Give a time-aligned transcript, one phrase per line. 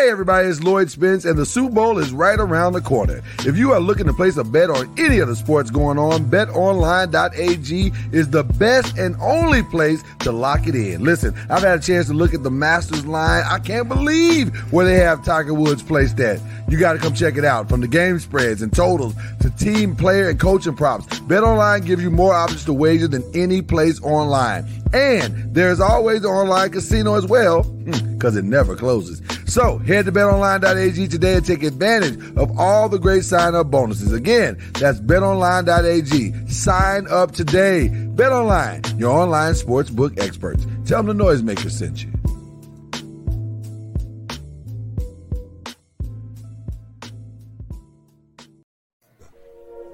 [0.00, 3.20] Hey everybody, it's Lloyd Spence, and the Super Bowl is right around the corner.
[3.40, 6.24] If you are looking to place a bet on any of the sports going on,
[6.24, 11.04] betonline.ag is the best and only place to lock it in.
[11.04, 13.44] Listen, I've had a chance to look at the Masters line.
[13.46, 16.40] I can't believe where they have Tiger Woods placed at.
[16.70, 17.68] You got to come check it out.
[17.68, 22.10] From the game spreads and totals to team, player, and coaching props, BetOnline gives you
[22.10, 24.66] more options to wager than any place online.
[24.94, 29.20] And there's always online casino as well, hmm, because it never closes.
[29.50, 34.12] So head to betonline.ag today and take advantage of all the great sign up bonuses.
[34.12, 36.48] Again, that's betonline.ag.
[36.48, 37.88] Sign up today.
[38.14, 40.64] BetOnline, your online sportsbook experts.
[40.84, 42.12] Tell them the noisemaker sent you.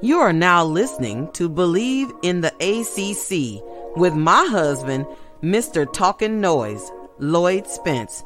[0.02, 5.06] You are now listening to Believe in the ACC with my husband,
[5.42, 5.90] Mr.
[5.90, 8.22] Talking Noise, Lloyd Spence,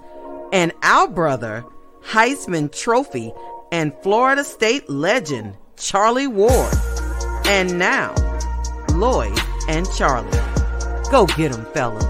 [0.52, 1.64] and our brother,
[2.02, 3.32] Heisman Trophy
[3.72, 6.72] and Florida State legend, Charlie Ward.
[7.46, 8.14] And now,
[8.94, 10.30] Lloyd and Charlie.
[11.10, 12.04] Go get 'em, fellas.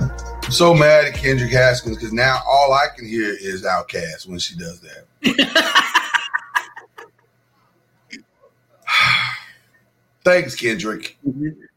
[0.00, 4.38] I'm so mad at Kendrick Haskins because now all I can hear is OutKast when
[4.38, 5.04] she does that.
[10.24, 11.16] Thanks, Kendrick.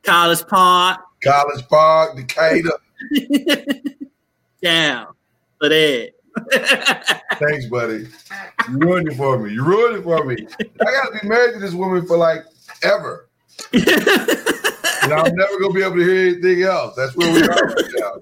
[0.04, 1.02] College Park.
[1.24, 2.72] College Park, Decatur.
[4.62, 5.08] Down
[5.60, 6.12] for that.
[7.40, 8.08] Thanks, buddy.
[8.70, 9.54] You ruined it for me.
[9.54, 10.36] You ruined it for me.
[10.60, 12.46] I gotta be married to this woman for like
[12.84, 13.30] ever.
[13.74, 16.96] and I'm never gonna be able to hear anything else.
[16.96, 18.14] That's where we are right now.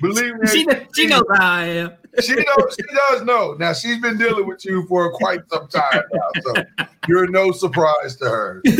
[0.00, 1.92] Believe me, She, she knows how I am.
[2.20, 3.54] She knows she does know.
[3.54, 8.16] Now she's been dealing with you for quite some time now, so you're no surprise
[8.16, 8.60] to her.
[8.64, 8.74] Believe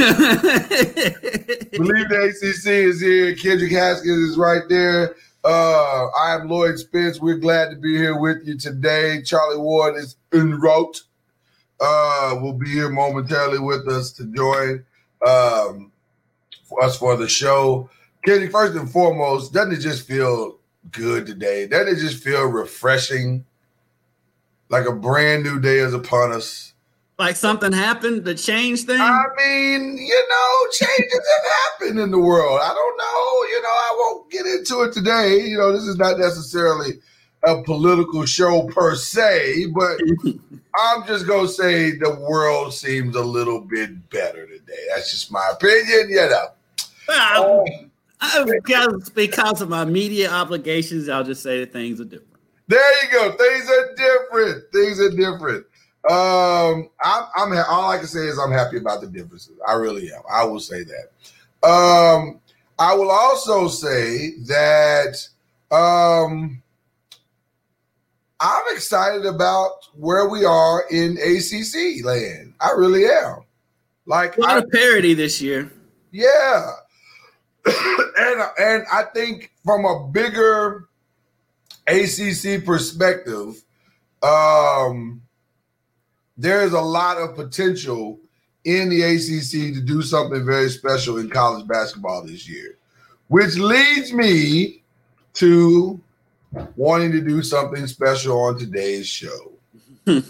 [2.08, 3.34] the ACC is here.
[3.34, 5.16] Kendrick Haskins is right there.
[5.44, 7.20] Uh, I'm Lloyd Spence.
[7.20, 9.23] We're glad to be here with you today.
[9.23, 11.02] Charlie Ward is en route.
[11.80, 14.85] Uh, will be here momentarily with us to join
[15.27, 15.90] um,
[16.64, 17.90] for us for the show.
[18.24, 20.58] Kendrick, first and foremost, doesn't it just feel
[20.90, 21.66] good today?
[21.66, 23.44] Doesn't it just feel refreshing?
[24.68, 26.72] Like a brand new day is upon us.
[27.18, 29.00] like something happened to change things.
[29.00, 32.58] I mean, you know, changes have happened in the world.
[32.62, 33.48] I don't know.
[33.54, 35.40] You know, I won't get into it today.
[35.46, 36.92] You know, this is not necessarily
[37.44, 39.98] a political show per se, but
[40.74, 44.72] I'm just gonna say the world seems a little bit better today.
[44.94, 46.08] That's just my opinion.
[46.08, 46.46] You know.
[47.10, 47.90] I- um,
[48.46, 52.28] because, because of my media obligations, I'll just say that things are different.
[52.68, 53.36] There you go.
[53.36, 54.64] Things are different.
[54.72, 55.66] Things are different.
[56.10, 59.56] Um, I'm, I'm ha- all I can say is I'm happy about the differences.
[59.66, 60.22] I really am.
[60.30, 61.68] I will say that.
[61.68, 62.40] Um,
[62.78, 65.16] I will also say that
[65.70, 66.62] um,
[68.40, 72.55] I'm excited about where we are in ACC land.
[72.61, 73.44] I really am.
[74.06, 75.70] Like, A lot I, of parity this year.
[76.11, 76.70] yeah,
[77.67, 80.89] and and I think from a bigger
[81.86, 83.62] ACC perspective,
[84.23, 85.23] um,
[86.36, 88.18] there is a lot of potential
[88.64, 92.78] in the ACC to do something very special in college basketball this year,
[93.28, 94.83] which leads me
[95.34, 96.00] to
[96.77, 99.52] wanting to do something special on today's show.
[100.06, 100.23] so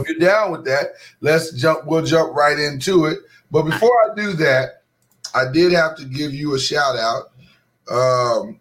[0.00, 1.84] if you're down with that, let's jump.
[1.86, 3.18] We'll jump right into it.
[3.50, 4.75] But before I do that,
[5.34, 7.32] I did have to give you a shout out
[7.90, 8.60] um,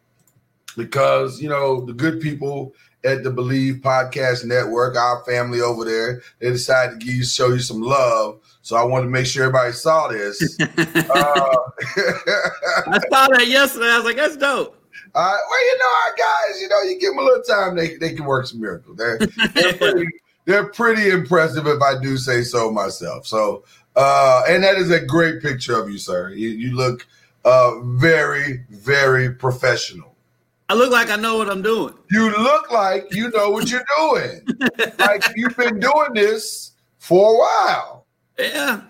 [0.76, 2.74] because you know the good people
[3.06, 7.50] at the Believe Podcast Network, our family over there, they decided to give you, show
[7.50, 8.40] you some love.
[8.64, 10.58] So I wanted to make sure everybody saw this.
[10.60, 13.90] uh, I saw that yesterday.
[13.90, 14.76] I was like, that's dope.
[15.14, 17.96] Uh, well, you know, our guys, you know, you give them a little time, they,
[17.98, 18.98] they can work some miracles.
[18.98, 19.20] They're,
[19.54, 20.08] they're, pretty,
[20.46, 23.28] they're pretty impressive, if I do say so myself.
[23.28, 26.30] So, uh, and that is a great picture of you, sir.
[26.30, 27.08] You, you look
[27.44, 30.16] uh, very, very professional.
[30.68, 31.94] I look like I know what I'm doing.
[32.10, 34.42] You look like you know what you're doing.
[35.00, 38.06] like you've been doing this for a while.
[38.40, 38.82] Yeah.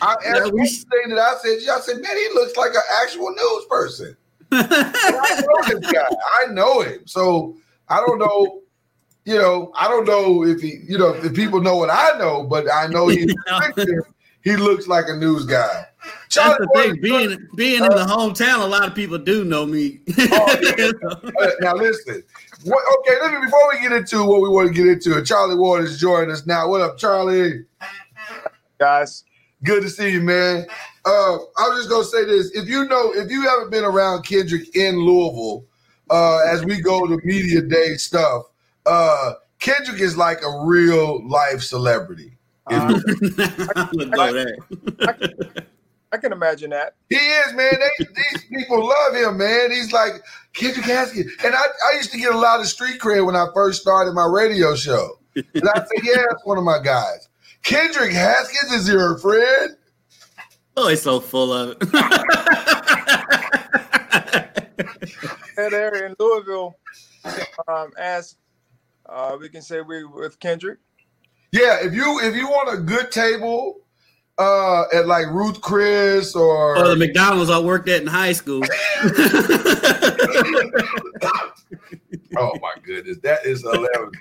[0.00, 1.58] I, we- one thing that I said.
[1.70, 4.16] I said, man, he looks like an actual news person.
[4.50, 6.08] I know this guy.
[6.42, 7.06] I know him.
[7.06, 7.56] So
[7.88, 8.62] I don't know.
[9.26, 12.42] You know, I don't know if he, you know, if people know what I know,
[12.42, 13.28] but I know he,
[14.42, 15.86] he looks like a news guy.
[16.02, 17.00] That's Charlie the thing.
[17.00, 20.00] Being being in the hometown, a lot of people do know me.
[21.40, 22.22] Uh, now listen.
[22.64, 25.22] What, okay, let me before we get into what we want to get into.
[25.22, 26.68] Charlie Ward is joining us now.
[26.68, 27.64] What up, Charlie?
[28.80, 29.24] guys.
[29.62, 30.66] Good to see you, man.
[31.04, 34.22] Uh, I was just gonna say this: if you know, if you haven't been around
[34.24, 35.66] Kendrick in Louisville,
[36.08, 38.44] uh, as we go to media day stuff,
[38.86, 42.32] uh, Kendrick is like a real life celebrity.
[42.70, 43.00] I'm
[43.92, 44.56] gonna go there.
[46.12, 46.94] I can imagine that.
[47.08, 47.72] He is, man.
[47.72, 49.70] They, these people love him, man.
[49.70, 50.22] He's like
[50.54, 51.32] Kendrick Haskins.
[51.44, 54.12] And I, I used to get a lot of street cred when I first started
[54.12, 55.20] my radio show.
[55.36, 57.28] And I said, yeah, that's one of my guys.
[57.62, 59.76] Kendrick Haskins is your friend?
[60.76, 61.88] Oh, he's so full of it.
[65.60, 66.74] And there in Louisville,
[67.68, 68.36] um, as
[69.06, 70.78] uh, we can say we with Kendrick.
[71.52, 73.78] Yeah, if you if you want a good table
[74.38, 78.62] uh at like Ruth Chris or or the McDonald's I worked at in high school.
[82.36, 84.12] Oh my goodness, that is hilarious.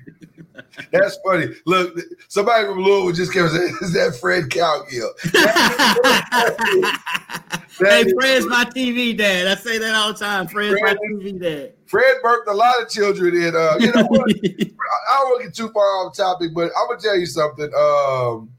[0.92, 1.48] That's funny.
[1.66, 1.98] Look,
[2.28, 5.10] somebody from Louisville just came and said, "Is that Fred Cowgill?"
[7.80, 9.48] hey, Fred's my TV dad.
[9.48, 10.48] I say that all the time.
[10.48, 11.74] Fred's my TV dad.
[11.86, 13.56] Fred birthed a lot of children in.
[13.56, 14.30] Uh, you know what?
[14.32, 17.70] I don't want to get too far off topic, but I'm gonna tell you something.
[17.76, 18.52] Um,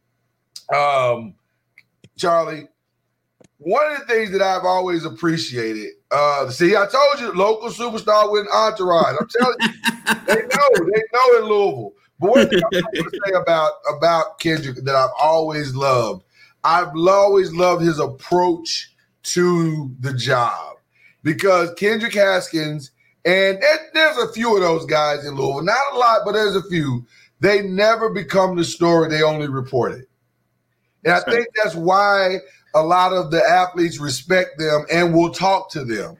[0.75, 1.35] um,
[2.17, 2.69] Charlie,
[3.59, 5.93] one of the things that I've always appreciated.
[6.11, 9.17] Uh, see, I told you, local superstar with an entourage.
[9.21, 11.93] I'm telling you, they know, they know in Louisville.
[12.19, 16.25] But one thing I want to say about about Kendrick that I've always loved,
[16.65, 18.93] I've always loved his approach
[19.23, 20.77] to the job
[21.23, 22.91] because Kendrick Haskins
[23.25, 26.57] and there- there's a few of those guys in Louisville, not a lot, but there's
[26.57, 27.07] a few.
[27.41, 30.09] They never become the story; they only report it.
[31.05, 32.39] And I think that's why
[32.75, 36.17] a lot of the athletes respect them and will talk to them.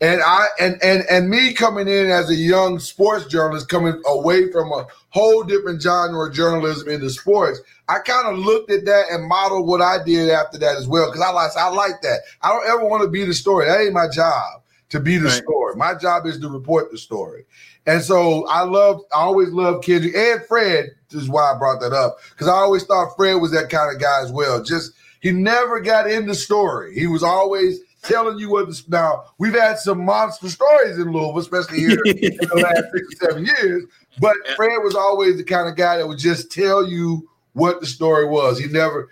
[0.00, 4.50] And I and and and me coming in as a young sports journalist, coming away
[4.50, 9.04] from a whole different genre of journalism into sports, I kind of looked at that
[9.12, 11.06] and modeled what I did after that as well.
[11.06, 12.20] Because I like I like that.
[12.42, 13.66] I don't ever want to be the story.
[13.66, 15.42] That ain't my job to be the Right.
[15.42, 15.76] story.
[15.76, 17.46] My job is to report the story.
[17.86, 20.90] And so I love, I always loved Kendrick and Fred.
[21.12, 24.00] Is why I brought that up because I always thought Fred was that kind of
[24.00, 24.62] guy as well.
[24.62, 24.92] Just
[25.22, 26.94] he never got in the story.
[26.98, 28.66] He was always telling you what.
[28.66, 33.06] The, now we've had some monster stories in Louisville, especially here in the last six
[33.14, 33.84] or seven years.
[34.20, 37.86] But Fred was always the kind of guy that would just tell you what the
[37.86, 38.58] story was.
[38.58, 39.10] He never,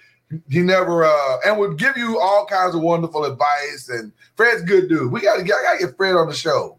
[0.51, 3.89] he never, uh, and would give you all kinds of wonderful advice.
[3.89, 5.13] And Fred's a good dude.
[5.13, 6.77] We got to get, I got to get Fred on the show.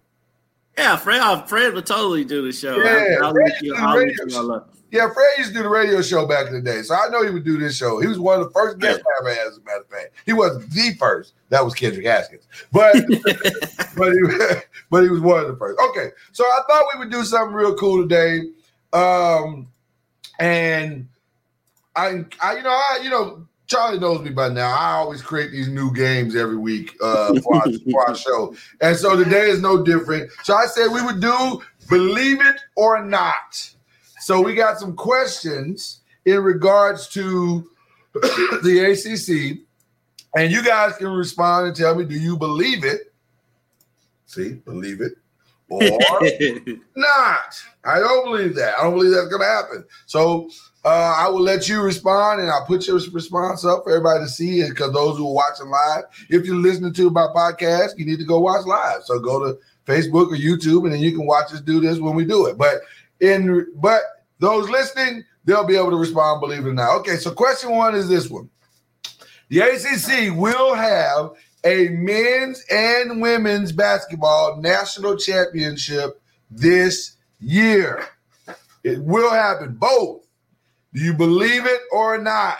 [0.78, 1.22] Yeah, Fred.
[1.22, 2.78] oh, Fred would totally do the show.
[2.78, 3.74] Yeah, I'll, I'll Fred you.
[3.74, 4.74] used to do let radio you all up.
[4.92, 7.24] Yeah, Fred used to do the radio show back in the day, so I know
[7.24, 8.00] he would do this show.
[8.02, 10.16] He was one of the first guests I ever had, as a matter of fact.
[10.26, 11.34] He wasn't the first.
[11.48, 12.94] That was Kendrick Haskins, but
[13.96, 14.20] but he,
[14.90, 15.80] but he was one of the first.
[15.90, 18.50] Okay, so I thought we would do something real cool today,
[18.92, 19.68] um,
[20.40, 21.08] and
[21.96, 24.70] I, I, you know, I, you know, Charlie knows me by now.
[24.70, 28.98] I always create these new games every week uh, for, our, for our show, and
[28.98, 30.30] so today is no different.
[30.44, 33.70] So I said we would do believe it or not.
[34.20, 37.66] So we got some questions in regards to
[38.14, 39.60] the ACC,
[40.36, 43.14] and you guys can respond and tell me, do you believe it?
[44.26, 45.14] See, believe it
[45.72, 45.82] or
[46.96, 47.64] not.
[47.84, 48.78] I don't believe that.
[48.78, 49.86] I don't believe that's going to happen.
[50.06, 50.50] So
[50.84, 54.30] uh, I will let you respond, and I'll put your response up for everybody to
[54.30, 54.68] see.
[54.68, 58.26] Because those who are watching live, if you're listening to my podcast, you need to
[58.26, 59.04] go watch live.
[59.04, 62.16] So go to Facebook or YouTube, and then you can watch us do this when
[62.16, 62.58] we do it.
[62.58, 62.82] But
[63.20, 64.02] in but
[64.40, 66.42] those listening, they'll be able to respond.
[66.42, 67.00] Believe it or not.
[67.00, 67.16] Okay.
[67.16, 68.50] So question one is this one:
[69.50, 71.32] The ACC will have
[71.64, 78.06] a men's and women's basketball national championship this year.
[78.84, 80.28] It will happen both.
[80.94, 82.60] Do you believe it or not?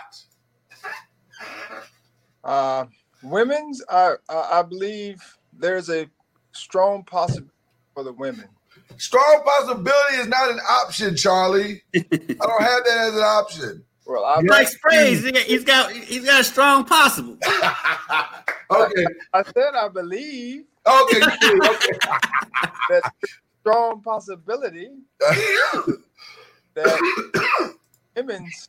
[2.44, 2.86] Uh,
[3.22, 5.20] women's, I, I I believe
[5.52, 6.08] there's a
[6.52, 7.50] strong possibility
[7.94, 8.48] for the women.
[8.96, 11.82] Strong possibility is not an option, Charlie.
[11.94, 13.84] I don't have that as an option.
[14.12, 17.38] Well, I, Like sprays, he- he's got he's got a strong possible.
[18.70, 19.06] okay.
[19.32, 21.20] I said I believe Okay.
[21.20, 21.98] good, okay.
[22.90, 23.10] that
[23.60, 24.90] strong possibility
[26.74, 27.74] that
[28.16, 28.68] women's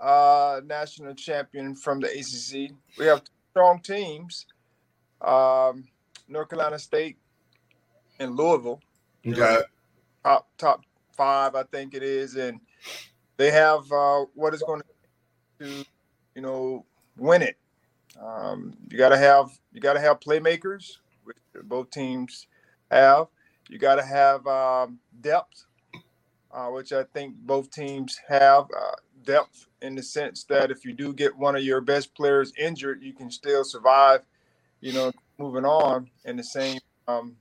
[0.00, 2.72] uh, national champion from the ACC.
[2.98, 4.46] We have strong teams,
[5.20, 5.84] um,
[6.28, 7.16] North Carolina State
[8.18, 8.80] and Louisville.
[9.26, 9.60] okay.
[10.24, 10.80] top top
[11.16, 12.58] five, I think it is, and
[13.36, 14.82] they have uh, what is going
[15.60, 15.84] to,
[16.34, 16.84] you know,
[17.16, 17.56] win it.
[18.20, 22.46] Um, you got to have you got to have playmakers, which both teams
[22.90, 23.26] have.
[23.68, 25.66] You got to have um, depth,
[26.52, 30.92] uh, which I think both teams have uh, depth in the sense that if you
[30.92, 34.20] do get one of your best players injured, you can still survive.
[34.80, 36.78] You know, moving on in the same
[37.08, 37.36] um,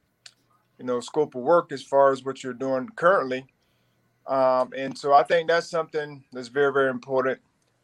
[0.80, 3.46] you know scope of work as far as what you're doing currently.
[4.28, 7.40] Um, and so I think that's something that's very very important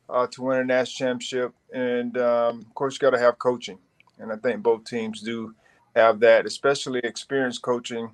[0.09, 1.53] uh, to win a national championship.
[1.73, 3.79] And um, of course, you got to have coaching,
[4.19, 5.53] and I think both teams do
[5.95, 8.05] have that, especially experienced coaching.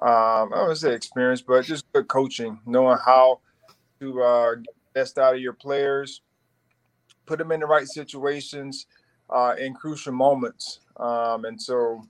[0.00, 3.40] Um, I don't say experience, but just good coaching, knowing how
[4.00, 6.20] to uh, get the best out of your players,
[7.26, 8.86] put them in the right situations
[9.30, 10.80] uh, in crucial moments.
[10.96, 12.02] Um, and so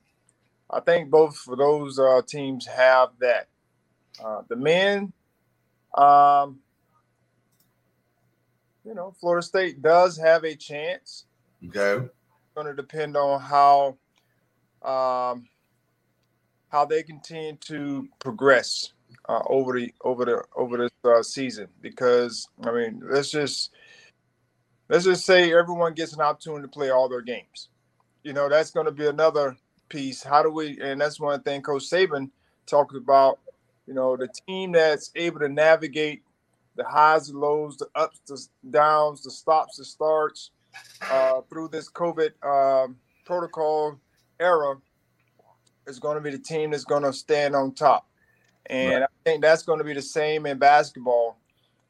[0.70, 3.48] I think both of those uh, teams have that.
[4.24, 5.12] Uh, the men,
[5.94, 6.58] um,
[8.84, 11.24] you know, Florida State does have a chance.
[11.66, 12.04] Okay.
[12.04, 13.96] It's going to depend on how
[14.82, 15.46] um,
[16.68, 18.92] how they continue to progress
[19.28, 21.68] uh, over the over the over this uh, season.
[21.80, 23.70] Because I mean, let's just
[24.88, 27.68] let's just say everyone gets an opportunity to play all their games.
[28.22, 29.56] You know, that's going to be another
[29.88, 30.22] piece.
[30.22, 30.78] How do we?
[30.80, 32.30] And that's one thing Coach Saban
[32.66, 33.38] talks about.
[33.86, 36.22] You know, the team that's able to navigate
[36.76, 40.50] the highs and lows, the ups, the downs, the stops, the starts
[41.10, 43.98] uh, through this COVID um, protocol
[44.40, 44.76] era
[45.86, 48.06] is going to be the team that's going to stand on top.
[48.66, 49.02] And right.
[49.02, 51.36] I think that's going to be the same in basketball.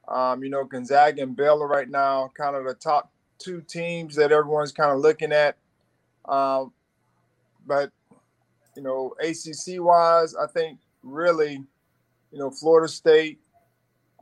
[0.09, 4.33] Um, you know, Gonzaga and Baylor right now, kind of the top two teams that
[4.33, 5.57] everyone's kind of looking at.
[6.25, 6.73] Um,
[7.67, 7.91] but,
[8.77, 11.65] you know, ACC wise, I think really,
[12.35, 13.39] you know, Florida State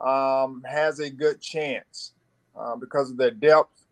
[0.03, 2.13] um, has a good chance
[2.55, 3.87] uh, because of their depth.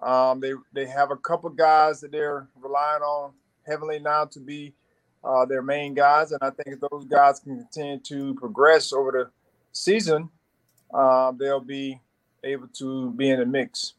[0.00, 3.32] Um, they, they have a couple guys that they're relying on
[3.66, 4.74] heavily now to be
[5.24, 6.30] uh, their main guys.
[6.30, 9.30] And I think if those guys can continue to progress over the
[9.72, 10.30] season,
[10.94, 12.00] uh, they'll be
[12.44, 13.94] able to be in the mix.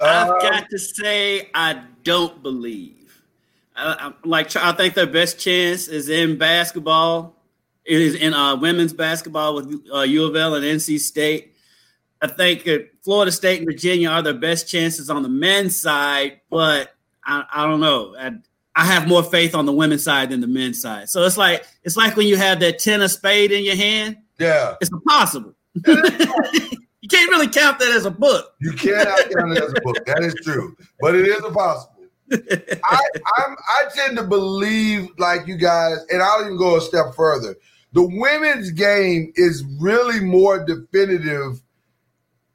[0.00, 3.03] I've um, got to say, I don't believe.
[3.76, 7.36] I, I, like I think their best chance is in basketball.
[7.84, 11.54] It is in uh, women's basketball with uh, U of L and NC State.
[12.22, 12.66] I think
[13.02, 17.66] Florida State and Virginia are their best chances on the men's side, but I, I
[17.66, 18.14] don't know.
[18.18, 18.32] I,
[18.76, 21.08] I have more faith on the women's side than the men's side.
[21.08, 24.16] So it's like it's like when you have that ten of spade in your hand.
[24.38, 25.54] Yeah, it's impossible.
[25.86, 28.54] you can't really count that as a book.
[28.60, 30.04] You cannot count it as a book.
[30.06, 31.93] That is true, but it is impossible.
[32.32, 33.06] I
[33.38, 37.56] I'm, I tend to believe like you guys, and I'll even go a step further.
[37.92, 41.62] The women's game is really more definitive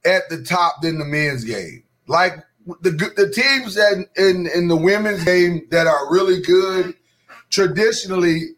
[0.05, 1.83] at the top than the men's game.
[2.07, 2.33] Like
[2.81, 6.95] the the teams that in in the women's game that are really good,
[7.49, 8.49] traditionally,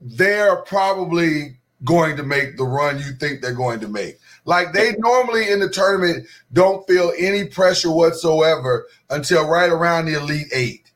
[0.00, 4.18] they're probably going to make the run you think they're going to make.
[4.44, 10.14] Like they normally in the tournament don't feel any pressure whatsoever until right around the
[10.14, 10.90] elite eight,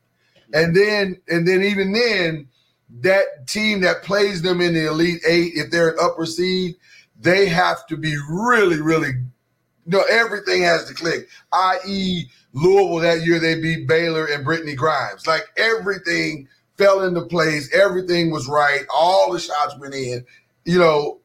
[0.53, 2.47] and then and then even then,
[3.01, 6.75] that team that plays them in the elite eight, if they're an upper seed,
[7.19, 9.13] they have to be really really
[9.87, 11.29] no, everything has to click.
[11.53, 15.25] I.e., Louisville that year they beat Baylor and Brittney Griner.
[15.25, 17.73] Like everything fell into place.
[17.73, 18.81] Everything was right.
[18.93, 20.25] All the shots went in.
[20.67, 21.19] You know,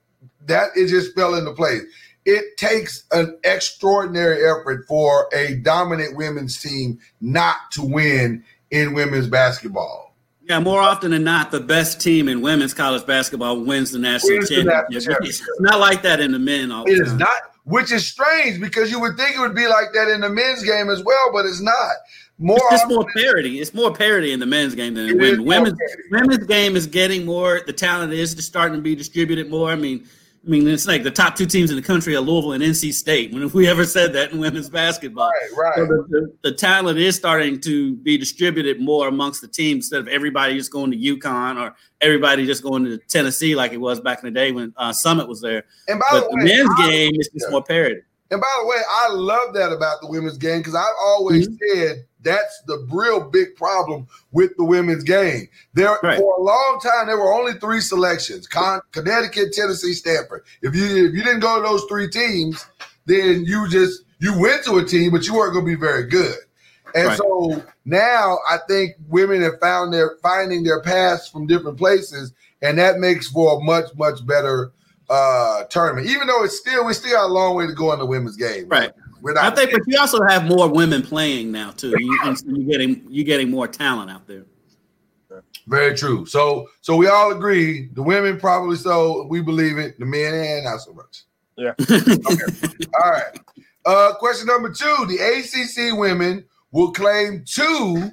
[0.47, 1.83] that it just fell into place.
[2.25, 9.27] It takes an extraordinary effort for a dominant women's team not to win in women's
[9.27, 10.15] basketball.
[10.49, 14.39] Yeah, more often than not, the best team in women's college basketball wins the national
[14.39, 14.65] wins championship.
[14.65, 15.47] The national championship.
[15.49, 16.73] It's not like that in the men.
[16.73, 19.69] All the it is not which is strange because you would think it would be
[19.69, 21.93] like that in the men's game as well, but it's not.
[22.43, 23.61] More it's just more parity.
[23.61, 25.45] It's more parity in the men's game than the women.
[25.45, 25.79] Women's,
[26.11, 27.63] women's game is getting more.
[27.67, 29.71] The talent is just starting to be distributed more.
[29.71, 30.07] I mean,
[30.45, 32.93] I mean, it's like the top two teams in the country are Louisville and NC
[32.95, 33.33] State.
[33.33, 35.31] When have we ever said that in women's basketball?
[35.31, 35.75] Right, right.
[35.77, 40.01] So the, the, the, talent is starting to be distributed more amongst the teams instead
[40.01, 44.01] of everybody just going to UConn or everybody just going to Tennessee like it was
[44.01, 45.63] back in the day when uh, Summitt was there.
[45.87, 47.51] And by but the, way, the men's I, game is just yeah.
[47.53, 48.01] more parity.
[48.33, 51.79] And by the way, I love that about the women's game because I've always mm-hmm.
[51.79, 55.49] said that's the real big problem with the women's game.
[55.75, 56.19] There right.
[56.19, 60.45] for a long time there were only three selections: Con- Connecticut, Tennessee, Stanford.
[60.63, 62.65] If you if you didn't go to those three teams,
[63.07, 66.05] then you just you went to a team, but you weren't going to be very
[66.05, 66.37] good.
[66.95, 67.19] And right.
[67.19, 72.79] so now I think women have found their finding their paths from different places, and
[72.79, 74.73] that makes for a much much better
[75.09, 76.07] uh tournament.
[76.07, 78.37] Even though it's still we still got a long way to go in the women's
[78.37, 78.69] game.
[78.69, 78.93] Right.
[79.37, 81.95] I think, but you also have more women playing now too.
[81.99, 82.35] You, are
[82.69, 84.45] getting you're getting more talent out there.
[85.67, 86.27] Very true.
[86.27, 87.89] So so we all agree.
[87.93, 89.99] The women probably so we believe it.
[89.99, 91.23] The men and not so much.
[91.57, 91.75] Yeah.
[91.81, 92.85] okay.
[93.03, 93.39] All right.
[93.85, 98.11] Uh, question number two: The ACC women will claim two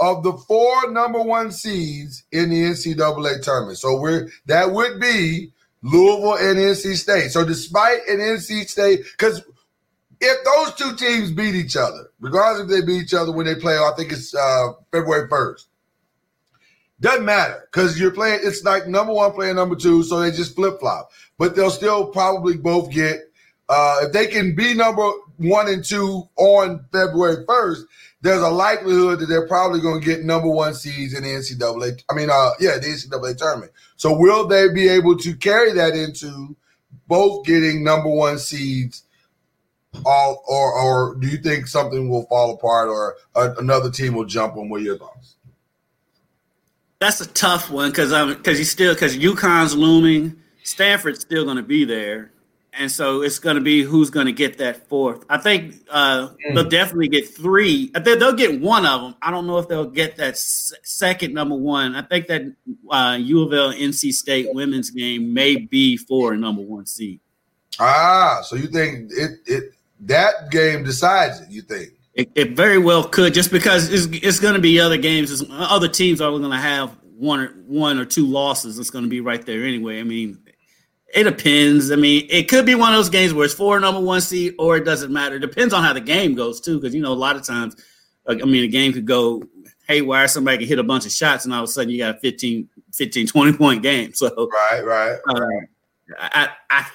[0.00, 3.78] of the four number one seeds in the NCAA tournament.
[3.78, 5.52] So we're that would be
[5.82, 7.30] Louisville and NC State.
[7.30, 9.42] So despite an NC State, because
[10.20, 13.54] if those two teams beat each other, regardless if they beat each other when they
[13.54, 15.68] play, I think it's uh, February first.
[17.00, 18.40] Doesn't matter because you're playing.
[18.42, 21.10] It's like number one playing number two, so they just flip flop.
[21.38, 23.20] But they'll still probably both get
[23.68, 27.86] uh, if they can be number one and two on February first.
[28.20, 32.02] There's a likelihood that they're probably going to get number one seeds in the NCAA.
[32.10, 33.70] I mean, uh, yeah, the NCAA tournament.
[33.94, 36.56] So will they be able to carry that into
[37.06, 39.04] both getting number one seeds?
[40.04, 44.26] All or or do you think something will fall apart or a, another team will
[44.26, 44.68] jump on?
[44.68, 45.36] What are your thoughts?
[47.00, 51.56] That's a tough one because I'm because you still because UConn's looming, Stanford's still going
[51.56, 52.32] to be there,
[52.72, 55.24] and so it's going to be who's going to get that fourth.
[55.30, 56.54] I think uh, mm.
[56.54, 57.90] they'll definitely get three.
[57.94, 59.14] I think they'll get one of them.
[59.22, 61.94] I don't know if they'll get that s- second number one.
[61.94, 62.42] I think that
[62.90, 67.20] uh, U of L NC State women's game may be for a number one seed.
[67.80, 71.50] Ah, so you think it it that game decides it?
[71.50, 71.90] You think?
[72.14, 75.44] It, it, very well could, just because it's, it's going to be other games.
[75.50, 78.78] Other teams are going to have one or one or two losses.
[78.78, 80.00] It's going to be right there anyway.
[80.00, 80.38] I mean,
[81.14, 81.90] it depends.
[81.92, 84.54] I mean, it could be one of those games where it's for number one seed,
[84.58, 85.36] or it doesn't matter.
[85.36, 87.76] It depends on how the game goes too, because you know a lot of times,
[88.28, 89.42] I mean, a game could go
[89.86, 90.28] haywire.
[90.28, 92.18] Somebody can hit a bunch of shots, and all of a sudden you got a
[92.18, 94.12] 15, 15 20 point game.
[94.12, 95.18] So right, right.
[95.28, 95.40] Uh,
[96.18, 96.86] I, I,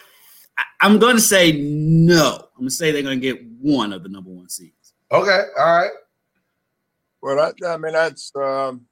[0.81, 2.35] I'm going to say no.
[2.35, 4.93] I'm going to say they're going to get one of the number one seeds.
[5.11, 5.91] Okay, all right.
[7.21, 8.85] Well, I, I mean that's um,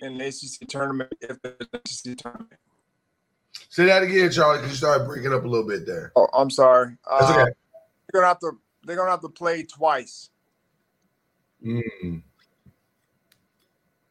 [0.00, 2.58] in the ACC tournament if the ACC tournament.
[3.70, 6.12] Say that again, Charlie, because you started breaking up a little bit there.
[6.16, 6.96] Oh, I'm sorry.
[7.08, 7.40] That's okay.
[7.40, 8.52] Uh, they're gonna have to.
[8.84, 10.30] They're gonna have to play twice.
[11.64, 12.22] Mm.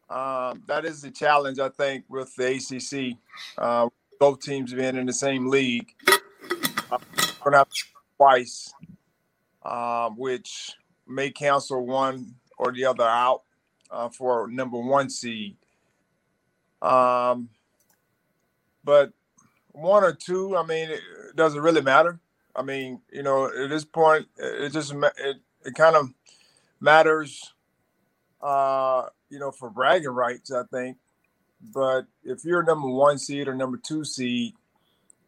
[0.10, 3.18] Um, that is the challenge, I think, with the ACC.
[3.58, 5.94] Uh, both teams being in the same league.
[6.92, 6.98] Uh,
[7.44, 7.64] going
[8.18, 8.74] twice,
[9.64, 10.72] uh, which
[11.08, 13.44] may cancel one or the other out
[13.92, 15.56] uh, for number one seed.
[16.82, 17.50] Um,
[18.84, 19.12] but
[19.72, 22.20] one or two, I mean, it doesn't really matter.
[22.56, 26.10] I mean, you know, at this point, it just it, it kind of
[26.80, 27.54] matters,
[28.42, 30.52] uh, you know, for bragging rights.
[30.52, 30.98] I think
[31.62, 34.54] but if you're number one seed or number two seed,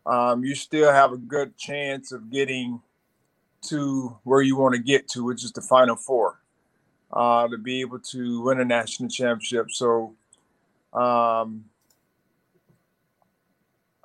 [0.05, 2.81] um, you still have a good chance of getting
[3.63, 6.39] to where you want to get to, which is the final four,
[7.13, 9.69] uh, to be able to win a national championship.
[9.69, 10.15] So,
[10.93, 11.65] um,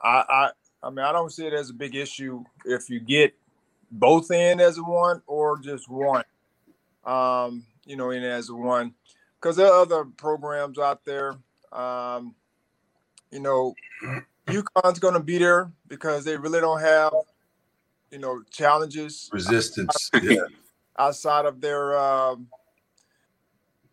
[0.03, 0.51] I, I,
[0.83, 3.35] I mean, I don't see it as a big issue if you get
[3.91, 6.25] both in as a one or just one,
[7.05, 8.95] um, you know, in as a one,
[9.41, 11.37] because there are other programs out there
[11.73, 12.35] um,
[13.31, 13.75] you know,
[14.47, 17.13] UConn's going to be there because they really don't have,
[18.11, 20.41] you know, challenges, resistance, outside, yeah.
[20.99, 22.49] outside of their, um,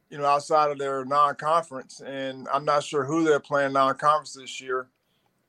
[0.10, 4.62] you know, outside of their non-conference, and I'm not sure who they're playing non-conference this
[4.62, 4.88] year.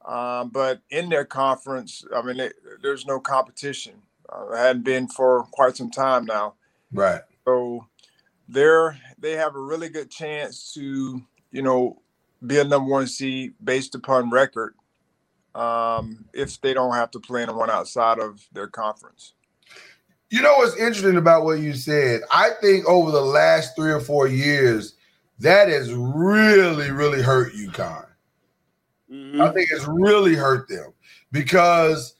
[0.04, 2.50] Um, but in their conference, I mean, they,
[2.82, 3.94] there's no competition.
[4.28, 6.54] Uh, it hadn't been for quite some time now.
[6.92, 7.22] Right.
[7.46, 7.86] So
[8.48, 12.00] they're they have a really good chance to, you know,
[12.46, 14.74] be a number one seed based upon record
[15.54, 19.34] um, if they don't have to play anyone outside of their conference.
[20.30, 22.22] You know what's interesting about what you said?
[22.30, 24.94] I think over the last three or four years,
[25.38, 28.06] that has really, really hurt UConn.
[29.10, 29.40] Mm-hmm.
[29.40, 30.92] I think it's really hurt them
[31.30, 32.14] because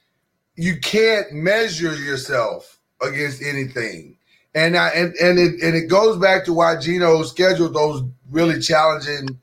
[0.56, 4.16] you can't measure yourself against anything.
[4.54, 8.60] And I, and and it and it goes back to why Gino scheduled those really
[8.60, 9.40] challenging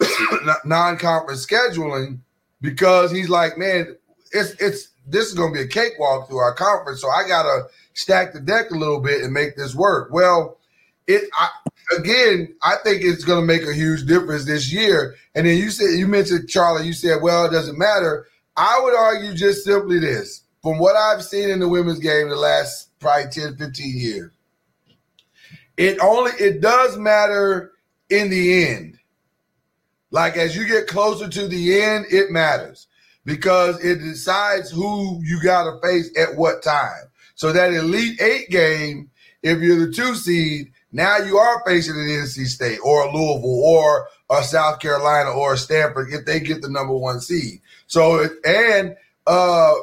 [0.64, 2.18] non-conference scheduling
[2.60, 3.96] because he's like, man,
[4.32, 7.44] it's it's this is going to be a cakewalk through our conference, so I got
[7.44, 10.12] to stack the deck a little bit and make this work.
[10.12, 10.58] Well,
[11.06, 11.48] it I,
[11.96, 15.16] again, I think it's going to make a huge difference this year.
[15.34, 18.26] And then you said you mentioned Charlie, you said, well, it doesn't matter.
[18.56, 22.36] I would argue just simply this: from what I've seen in the women's game the
[22.36, 24.32] last probably 10, 15 years,
[25.76, 27.72] it only it does matter
[28.10, 28.98] in the end
[30.10, 32.86] like as you get closer to the end, it matters
[33.24, 37.04] because it decides who you got to face at what time.
[37.34, 39.10] So that Elite Eight game
[39.42, 43.62] if you're the two seed, now you are facing an NC State or a Louisville
[43.64, 47.60] or a South Carolina or a Stanford if they get the number one seed.
[47.86, 49.74] So and uh,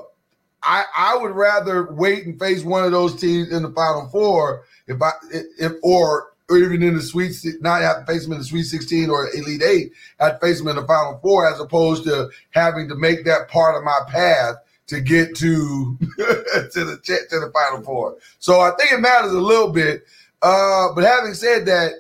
[0.66, 4.64] I I would rather wait and face one of those teams in the Final Four
[4.88, 5.12] if I
[5.60, 8.66] if or or even in the sweet not have to face them in the sweet
[8.66, 12.88] 16 or elite eight i'd face them in the final four as opposed to having
[12.88, 14.56] to make that part of my path
[14.88, 17.00] to get to to the
[17.30, 18.18] to the final four.
[18.40, 20.06] So i think it matters a little bit.
[20.42, 21.94] Uh, but having said that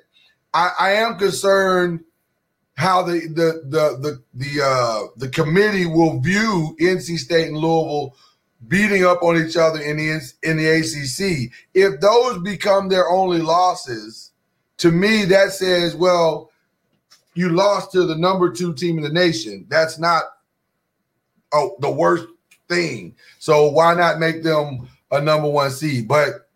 [0.54, 2.04] I, I am concerned
[2.75, 8.15] how the the the the the uh, the committee will view NC State and Louisville
[8.67, 11.51] beating up on each other in the in the ACC.
[11.73, 14.32] If those become their only losses,
[14.78, 16.51] to me that says, well,
[17.34, 19.65] you lost to the number two team in the nation.
[19.69, 20.23] That's not
[21.54, 22.28] oh the worst
[22.67, 23.15] thing.
[23.39, 26.08] So why not make them a number one seed?
[26.08, 26.47] But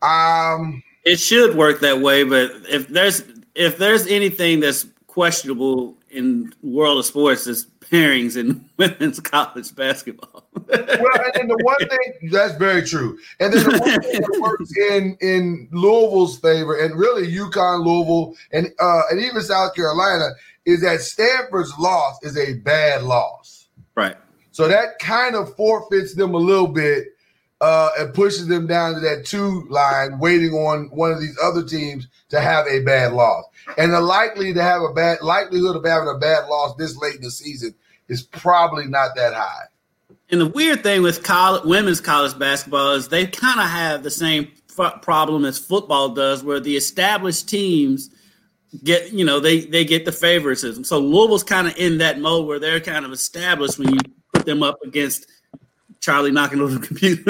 [0.00, 2.24] um, it should work that way.
[2.24, 8.64] But if there's if there's anything that's questionable in world of sports, it's pairings in
[8.78, 10.44] women's college basketball.
[10.54, 14.74] well, and the one thing that's very true, and then the one thing that works
[14.76, 20.30] in in Louisville's favor, and really UConn, Louisville, and uh, and even South Carolina,
[20.64, 23.68] is that Stanford's loss is a bad loss.
[23.94, 24.16] Right.
[24.52, 27.08] So that kind of forfeits them a little bit
[27.62, 31.62] uh, and pushes them down to that two line, waiting on one of these other
[31.64, 33.44] teams to have a bad loss.
[33.78, 37.14] And the likely to have a bad likelihood of having a bad loss this late
[37.14, 37.72] in the season
[38.08, 39.66] is probably not that high.
[40.28, 44.10] And the weird thing with college, women's college basketball is they kind of have the
[44.10, 48.10] same f- problem as football does, where the established teams
[48.82, 50.82] get, you know, they they get the favoritism.
[50.82, 54.00] So Louisville's kind of in that mode where they're kind of established when you
[54.32, 55.28] put them up against
[56.02, 57.22] Charlie knocking over the computer.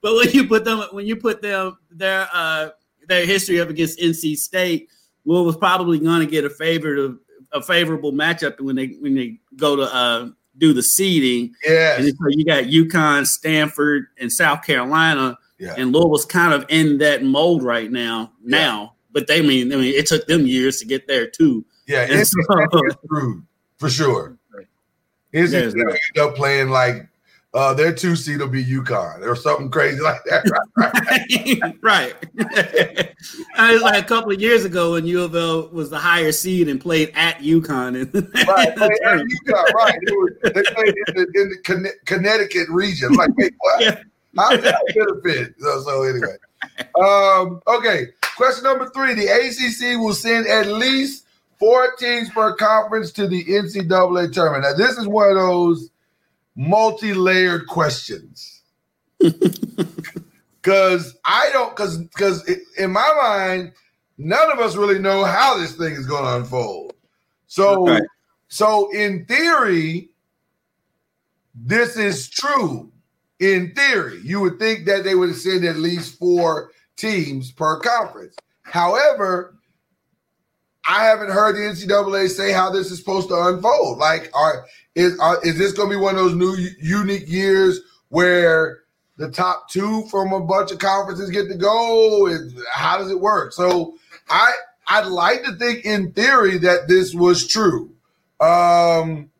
[0.00, 2.70] but when you put them when you put them their uh
[3.08, 4.88] their history up against NC State,
[5.24, 7.18] Will was probably going to get a favorable
[7.52, 11.52] a favorable matchup when they when they go to uh do the seeding.
[11.64, 11.98] Yeah.
[11.98, 15.38] so you got UConn, Stanford, and South Carolina.
[15.58, 15.74] Yeah.
[15.76, 18.32] And Louisville's kind of in that mold right now.
[18.44, 18.88] Now, yeah.
[19.10, 21.64] but they mean I mean it took them years to get there too.
[21.88, 23.42] Yeah, it's screwed
[23.78, 24.36] for sure.
[25.32, 27.08] Is yeah, gonna end up playing like
[27.54, 30.44] uh, their two seed will be UConn or something crazy like that.
[31.82, 32.14] Right.
[32.36, 33.14] right.
[33.56, 36.30] I was like a couple of years ago when U of L was the higher
[36.32, 38.00] seed and played at UConn.
[38.00, 38.14] And
[38.48, 38.76] right.
[38.76, 39.98] Played at UConn, right.
[40.42, 43.12] They, they played in the, in the Connecticut region.
[43.14, 43.82] Like, wait, what?
[43.82, 44.02] Yeah.
[44.36, 45.54] How did that benefit?
[45.58, 46.36] So, so anyway.
[47.00, 48.08] Um, okay.
[48.36, 49.14] Question number three.
[49.14, 51.24] The ACC will send at least
[51.58, 54.64] four teams per conference to the NCAA tournament.
[54.64, 55.90] Now, this is one of those
[56.56, 58.62] multi-layered questions.
[60.62, 63.72] Cause I don't cause because in my mind,
[64.18, 66.92] none of us really know how this thing is gonna unfold.
[67.46, 68.04] So okay.
[68.48, 70.10] so in theory,
[71.54, 72.92] this is true.
[73.38, 78.36] In theory, you would think that they would send at least four teams per conference.
[78.62, 79.57] However,
[80.88, 83.98] I haven't heard the NCAA say how this is supposed to unfold.
[83.98, 87.80] Like, are is are, is this going to be one of those new unique years
[88.08, 88.80] where
[89.18, 92.26] the top two from a bunch of conferences get to go?
[92.26, 93.52] Is, how does it work?
[93.52, 93.96] So,
[94.30, 94.50] I
[94.88, 97.92] I'd like to think in theory that this was true,
[98.40, 99.30] um,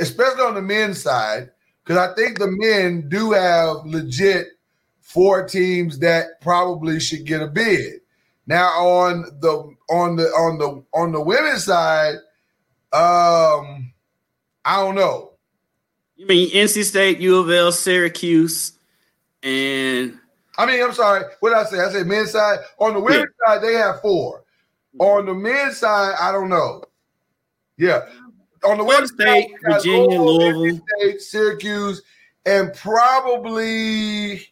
[0.00, 1.50] especially on the men's side,
[1.84, 4.48] because I think the men do have legit
[4.98, 8.00] four teams that probably should get a bid.
[8.46, 12.16] Now on the on the on the on the women's side,
[12.92, 13.92] um,
[14.64, 15.32] I don't know.
[16.16, 18.72] You mean NC State, U of L, Syracuse,
[19.42, 20.18] and
[20.58, 21.24] I mean, I'm sorry.
[21.40, 21.80] What did I say?
[21.80, 22.58] I said men's side.
[22.78, 23.54] On the women's yeah.
[23.54, 24.44] side, they have four.
[24.98, 26.84] On the men's side, I don't know.
[27.78, 28.06] Yeah.
[28.64, 32.02] On the women's side, Virginia, Louisville, State, Syracuse,
[32.44, 34.42] and probably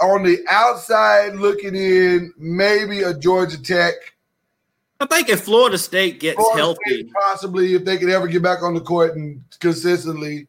[0.00, 3.94] on the outside looking in, maybe a Georgia Tech.
[5.00, 8.42] I think if Florida State gets Florida healthy, State possibly if they could ever get
[8.42, 10.48] back on the court and consistently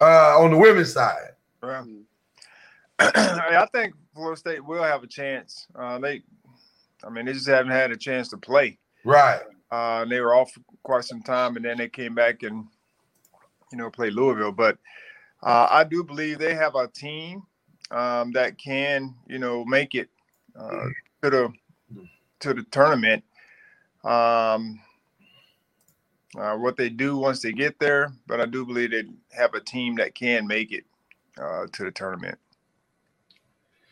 [0.00, 1.32] uh, on the women's side.
[1.60, 1.84] Right.
[3.00, 5.66] I think Florida State will have a chance.
[5.74, 6.22] Uh, they,
[7.04, 8.78] I mean, they just haven't had a chance to play.
[9.04, 9.40] Right.
[9.70, 12.64] Uh, they were off for quite some time, and then they came back and
[13.70, 14.52] you know played Louisville.
[14.52, 14.78] But
[15.42, 17.42] uh, I do believe they have a team
[17.90, 20.08] um, that can you know make it
[20.58, 20.86] uh,
[21.22, 21.52] to the
[22.40, 23.24] to the tournament.
[24.04, 24.80] Um,
[26.36, 29.60] uh, what they do once they get there, but I do believe they have a
[29.60, 30.84] team that can make it
[31.40, 32.38] uh, to the tournament.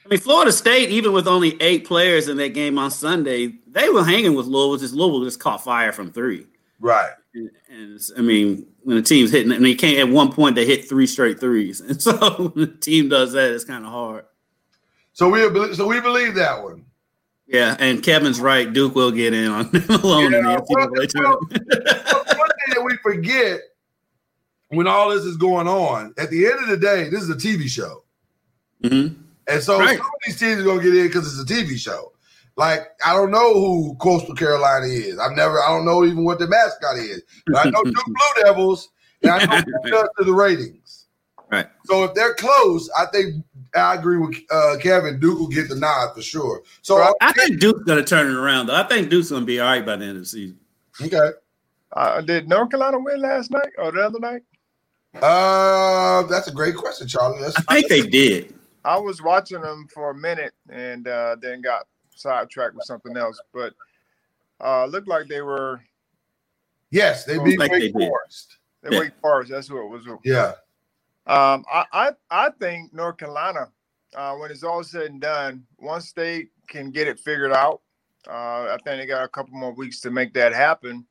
[0.04, 3.88] I mean, Florida State, even with only eight players in that game on Sunday, they
[3.88, 4.76] were hanging with Louisville.
[4.76, 6.46] Just Louisville just caught fire from three.
[6.78, 7.10] Right.
[7.34, 10.64] And, and I mean, when the team's hitting, and they can't at one point they
[10.64, 12.12] hit three straight threes, and so
[12.52, 14.24] when the team does that, it's kind of hard.
[15.12, 15.40] So we
[15.74, 16.84] so we believe that one.
[17.48, 18.72] Yeah, and Kevin's right.
[18.72, 21.14] Duke will get in on them alone Yeah, in the well, tournament.
[21.16, 23.60] One thing that we forget
[24.68, 27.34] when all this is going on, at the end of the day, this is a
[27.34, 28.04] TV show.
[28.84, 29.16] Mhm.
[29.48, 29.96] And so Right.
[29.98, 32.12] some of these teams are gonna get in because it's a TV show.
[32.56, 35.18] Like I don't know who Coastal Carolina is.
[35.18, 35.60] I've never.
[35.62, 37.22] I don't know even what the mascot is.
[37.46, 38.88] But I know Duke Blue Devils,
[39.22, 41.06] and I know who does to the ratings.
[41.50, 41.66] Right.
[41.84, 45.20] So if they're close, I think I agree with uh, Kevin.
[45.20, 46.62] Duke will get the nod for sure.
[46.82, 48.74] So I think Duke's going to turn it around, though.
[48.74, 50.58] I think Duke's going to be all right by the end of the season.
[51.00, 51.30] okay.
[51.92, 54.42] Uh, did North Carolina win last night or the other night?
[55.14, 57.40] Uh, that's a great question, Charlie.
[57.40, 58.54] That's, I think they did.
[58.84, 61.86] I was watching them for a minute and uh, then got
[62.18, 63.74] sidetracked with something else, but
[64.60, 65.80] uh, looked like they were
[66.90, 67.92] yes, they beat Like Wake did.
[67.92, 68.58] Forest.
[68.82, 69.00] they Yeah.
[69.00, 69.50] Wake Forest.
[69.50, 70.06] That's who it was.
[70.24, 70.52] Yeah.
[71.26, 73.68] Um, I, I I think North Carolina,
[74.14, 77.80] uh, when it's all said and done, once they can get it figured out,
[78.28, 81.04] uh, I think they got a couple more weeks to make that happen.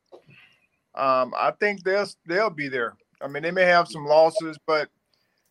[0.96, 2.96] Um, I think they'll they'll be there.
[3.22, 4.90] I mean, they may have some losses, but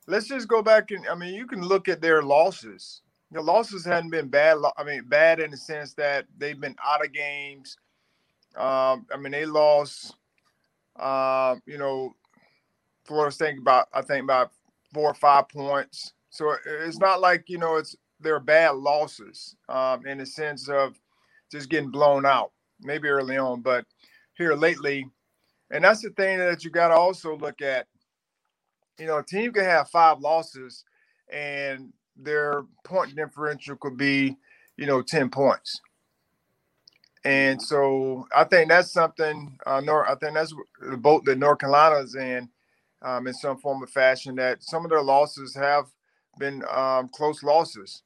[0.07, 3.03] let's just go back and I mean, you can look at their losses.
[3.35, 4.59] The losses hadn't been bad.
[4.77, 7.77] I mean, bad in the sense that they've been out of games.
[8.57, 10.15] Um, I mean, they lost.
[11.01, 12.15] Um, you know,
[13.05, 14.53] Florida State about I think about
[14.93, 16.13] four or five points.
[16.31, 20.95] So it's not like you know it's they're bad losses um, in the sense of
[21.51, 22.53] just getting blown out.
[22.83, 23.85] Maybe early on, but
[24.35, 25.09] here lately,
[25.73, 27.89] and that's the thing that you got to also look at.
[29.01, 30.85] You know, a team can have five losses,
[31.33, 34.37] and their point differential could be,
[34.77, 35.81] you know, ten points.
[37.25, 39.59] And so I think that's something.
[39.67, 42.49] Uh, North, I think that's the boat that North Carolina's in,
[43.03, 44.37] um, in some form or fashion.
[44.37, 45.87] That some of their losses have
[46.39, 48.03] been um, close losses,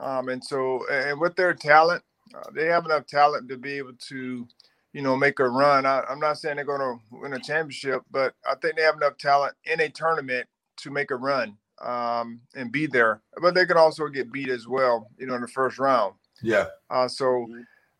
[0.00, 2.02] um, and so and with their talent,
[2.34, 4.48] uh, they have enough talent to be able to,
[4.92, 5.86] you know, make a run.
[5.86, 8.96] I, I'm not saying they're going to win a championship, but I think they have
[8.96, 13.22] enough talent in a tournament to make a run um, and be there.
[13.40, 16.14] But they can also get beat as well, you know, in the first round.
[16.42, 16.66] Yeah.
[16.90, 17.46] Uh, so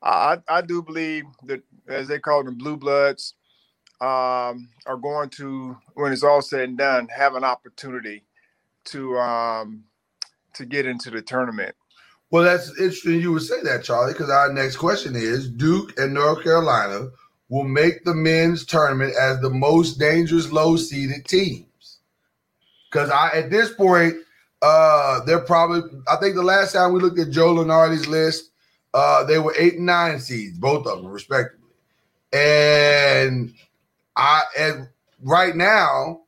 [0.02, 3.34] I, I do believe that, as they call them, blue bloods
[4.00, 8.24] um, are going to, when it's all said and done, have an opportunity
[8.84, 9.84] to um,
[10.54, 11.74] to get into the tournament.
[12.30, 16.14] Well, that's interesting you would say that, Charlie, because our next question is Duke and
[16.14, 17.08] North Carolina
[17.48, 21.67] will make the men's tournament as the most dangerous low seeded teams.
[22.90, 24.14] Because I at this point,
[24.62, 28.50] uh, they're probably I think the last time we looked at Joe Lunardi's list,
[28.94, 31.70] uh, they were eight and nine seeds, both of them respectively.
[32.32, 33.54] And
[34.16, 34.88] I and
[35.22, 36.22] right now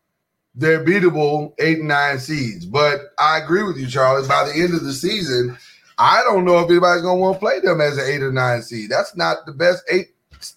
[0.54, 2.66] they're beatable eight and nine seeds.
[2.66, 4.26] But I agree with you, Charlie.
[4.26, 5.56] By the end of the season,
[5.98, 8.62] I don't know if anybody's gonna want to play them as an eight or nine
[8.62, 8.90] seed.
[8.90, 10.08] That's not the best eight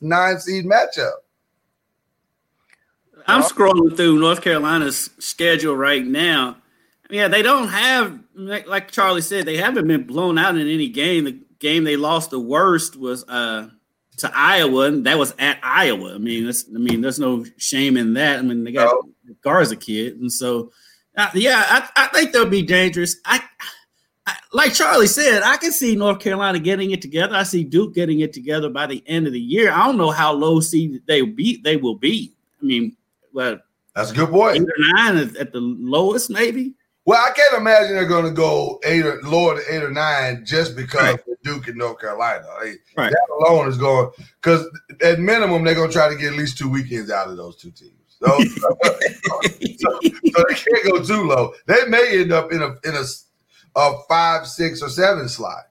[0.02, 1.12] nine seed matchup.
[3.28, 6.58] I'm scrolling through North Carolina's schedule right now.
[7.10, 11.26] Yeah, they don't have like, Charlie said, they haven't been blown out in any game.
[11.26, 13.70] The game they lost the worst was uh
[14.18, 16.16] to Iowa, and that was at Iowa.
[16.16, 18.40] I mean, that's I mean, there's no shame in that.
[18.40, 18.96] I mean, they got
[19.42, 20.72] Garza kid, and so
[21.18, 23.18] uh, yeah, I, I think they'll be dangerous.
[23.26, 23.42] I,
[24.26, 27.36] I like Charlie said, I can see North Carolina getting it together.
[27.36, 29.72] I see Duke getting it together by the end of the year.
[29.72, 32.34] I don't know how low seed they be they will be.
[32.62, 32.96] I mean,
[33.34, 33.60] well,
[33.96, 34.56] That's a good point.
[34.58, 36.74] eight or nine at, at the lowest, maybe.
[37.06, 40.46] Well, I can't imagine they're going to go eight or lower than eight or nine
[40.46, 41.14] just because Right.
[41.16, 42.46] of Duke and North Carolina.
[42.62, 43.12] Like, Right.
[43.12, 44.10] That alone is going
[44.42, 44.66] because
[45.02, 47.58] at minimum they're going to try to get at least two weekends out of those
[47.58, 47.92] two teams.
[48.08, 51.54] So, so, so they can't go too low.
[51.68, 53.04] They may end up in a in a,
[53.76, 55.64] a five, six, or seven slot.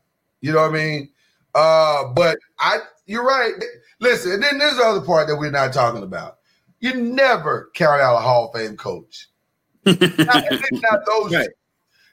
[0.42, 1.08] You know what I mean?
[1.54, 3.52] Uh, but I, you're right.
[4.00, 6.38] Listen, and then there's the other part that we're not talking about.
[6.82, 9.28] You never count out a Hall of Fame coach.
[9.86, 11.32] Not, not those.
[11.32, 11.48] Right.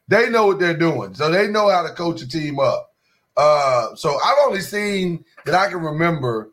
[0.08, 2.94] They know what they're doing, so they know how to coach a team up.
[3.36, 6.50] Uh, so I've only seen that I can remember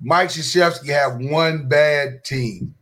[0.00, 2.74] Mike Krzyzewski have one bad team.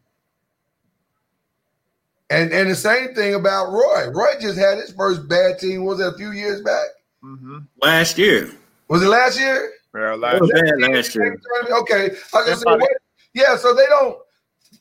[2.30, 4.10] And and the same thing about Roy.
[4.10, 5.84] Roy just had his first bad team.
[5.84, 6.86] Was it a few years back?
[7.24, 7.58] Mm-hmm.
[7.82, 8.50] Last year,
[8.88, 9.72] Was it last year?
[9.94, 11.40] Yeah, it last was bad last year.
[11.80, 12.10] Okay.
[12.34, 12.90] I was gonna say, what-
[13.34, 14.18] yeah, so they don't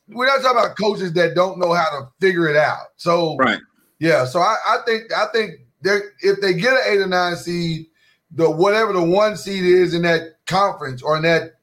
[0.08, 2.88] we're not talking about coaches that don't know how to figure it out.
[2.96, 3.60] So Right.
[4.00, 7.36] Yeah, so I, I think I think they if they get an eight or nine
[7.36, 7.86] seed,
[8.30, 11.54] the whatever the one seed is in that conference or in that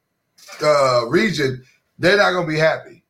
[0.62, 1.62] uh, region,
[1.98, 3.02] they're not going to be happy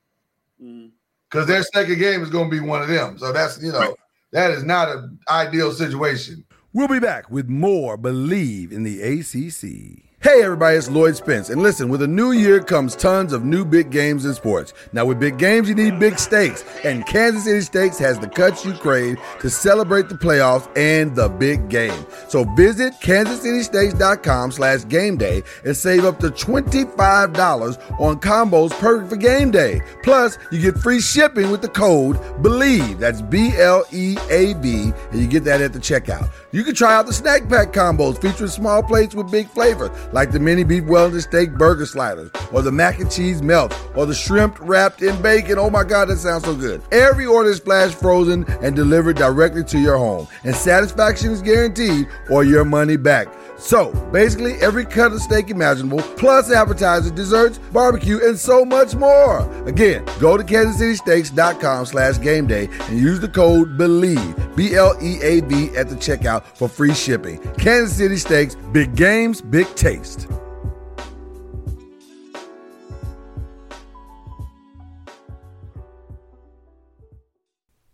[0.58, 1.46] because mm.
[1.46, 3.18] their second game is going to be one of them.
[3.18, 3.96] So that's you know
[4.30, 6.44] that is not an ideal situation.
[6.72, 10.05] We'll be back with more Believe in the ACC.
[10.22, 11.50] Hey everybody, it's Lloyd Spence.
[11.50, 14.72] And listen, with a new year comes tons of new big games in sports.
[14.94, 16.64] Now with big games, you need big stakes.
[16.84, 21.28] And Kansas City Steaks has the cuts you crave to celebrate the playoffs and the
[21.28, 22.06] big game.
[22.28, 29.16] So visit kansascitysteaks.com slash game day and save up to $25 on combos perfect for
[29.16, 29.82] game day.
[30.02, 32.98] Plus, you get free shipping with the code BLEAV.
[32.98, 34.92] That's B-L-E-A-V.
[35.10, 36.30] And you get that at the checkout.
[36.52, 40.32] You can try out the snack pack combos featuring small plates with big flavor like
[40.32, 44.14] the mini beef Wellington steak burger sliders, or the mac and cheese melt, or the
[44.14, 45.58] shrimp wrapped in bacon.
[45.58, 46.82] Oh my God, that sounds so good.
[46.92, 52.08] Every order is flash frozen and delivered directly to your home, and satisfaction is guaranteed
[52.30, 53.28] or your money back.
[53.58, 59.40] So, basically, every cut of steak imaginable, plus appetizers, desserts, barbecue, and so much more.
[59.66, 65.94] Again, go to kansascitysteaks.com slash game day and use the code BLEAV, B-L-E-A-V, at the
[65.96, 67.38] checkout for free shipping.
[67.54, 70.28] Kansas City Steaks, big games, big taste.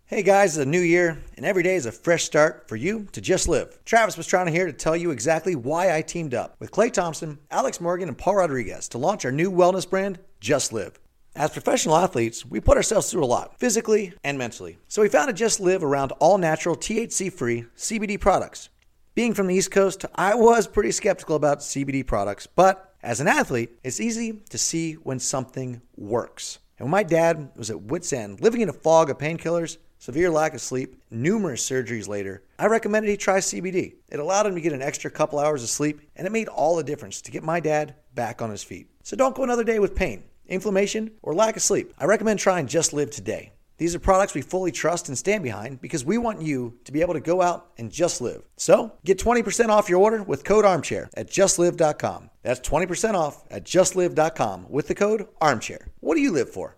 [0.07, 3.21] Hey guys, a new year, and every day is a fresh start for you to
[3.21, 3.77] just live.
[3.85, 7.81] Travis Pastrana here to tell you exactly why I teamed up with Klay Thompson, Alex
[7.81, 11.01] Morgan, and Paul Rodriguez to launch our new wellness brand, Just Live.
[11.35, 14.79] As professional athletes, we put ourselves through a lot, physically and mentally.
[14.87, 18.69] So we founded Just Live around all natural, THC free CBD products.
[19.17, 23.27] Being from the East Coast, I was pretty skeptical about CBD products, but as an
[23.27, 26.61] athlete, it's easy to see when something works.
[26.79, 30.33] And when my dad was at wit's end, living in a fog of painkillers, severe
[30.33, 33.95] lack of sleep, numerous surgeries later, I recommended he try CBD.
[34.09, 36.75] It allowed him to get an extra couple hours of sleep, and it made all
[36.75, 38.89] the difference to get my dad back on his feet.
[39.05, 41.95] So don't go another day with pain, inflammation, or lack of sleep.
[41.99, 43.53] I recommend trying Just Live today.
[43.79, 47.01] These are products we fully trust and stand behind because we want you to be
[47.01, 48.43] able to go out and just live.
[48.57, 52.31] So get 20% off your order with code armchair at justlive.com.
[52.43, 55.87] That's 20% off at justlive.com with the code armchair.
[56.01, 56.77] What do you live for?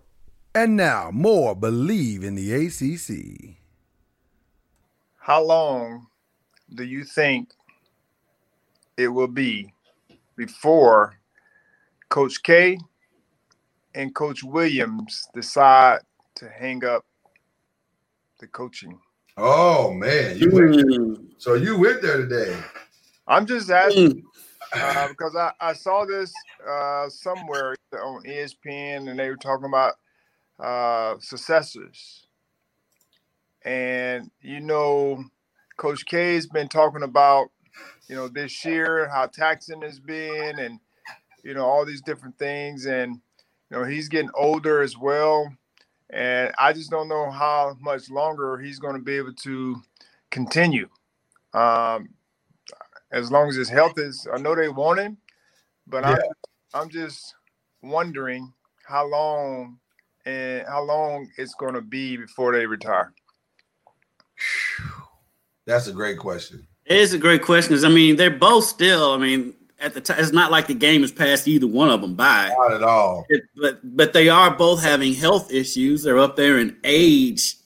[0.57, 3.57] And now, more Bleav in the ACC.
[5.17, 6.07] How long
[6.73, 7.51] do you think
[8.97, 9.73] it will be
[10.37, 11.19] before
[12.09, 12.79] Coach K
[13.97, 16.01] and Coach Williams decide
[16.37, 17.05] to hang up
[18.38, 19.01] the coaching?
[19.37, 22.57] Oh man, you went, so you went there today.
[23.27, 24.23] I'm just asking
[24.73, 26.33] uh, because I, I saw this
[26.69, 29.95] uh, somewhere on ESPN and they were talking about
[30.59, 32.27] uh, successors.
[33.64, 35.25] And you know,
[35.77, 37.49] Coach K has been talking about,
[38.09, 40.79] you know, this year how taxing has been, and
[41.43, 43.21] you know all these different things, and
[43.71, 45.51] you know he's getting older as well,
[46.11, 49.77] and I just don't know how much longer he's going to be able to
[50.31, 50.88] continue.
[51.55, 52.11] Um,
[53.12, 55.17] as long as his health is, I know they want him,
[55.87, 56.17] but yeah.
[56.75, 57.35] I'm, I'm just
[57.81, 58.53] wondering
[58.87, 59.79] how long
[60.26, 63.12] and how long it's going to be before they retire?
[65.66, 66.66] That's a great question.
[66.87, 69.12] It is a great question because I mean they're both still.
[69.12, 72.00] I mean, at the time, it's not like the game has passed either one of
[72.00, 72.54] them by.
[72.56, 73.24] Not at all.
[73.28, 76.02] It, but but they are both having health issues.
[76.02, 77.56] They're up there in age.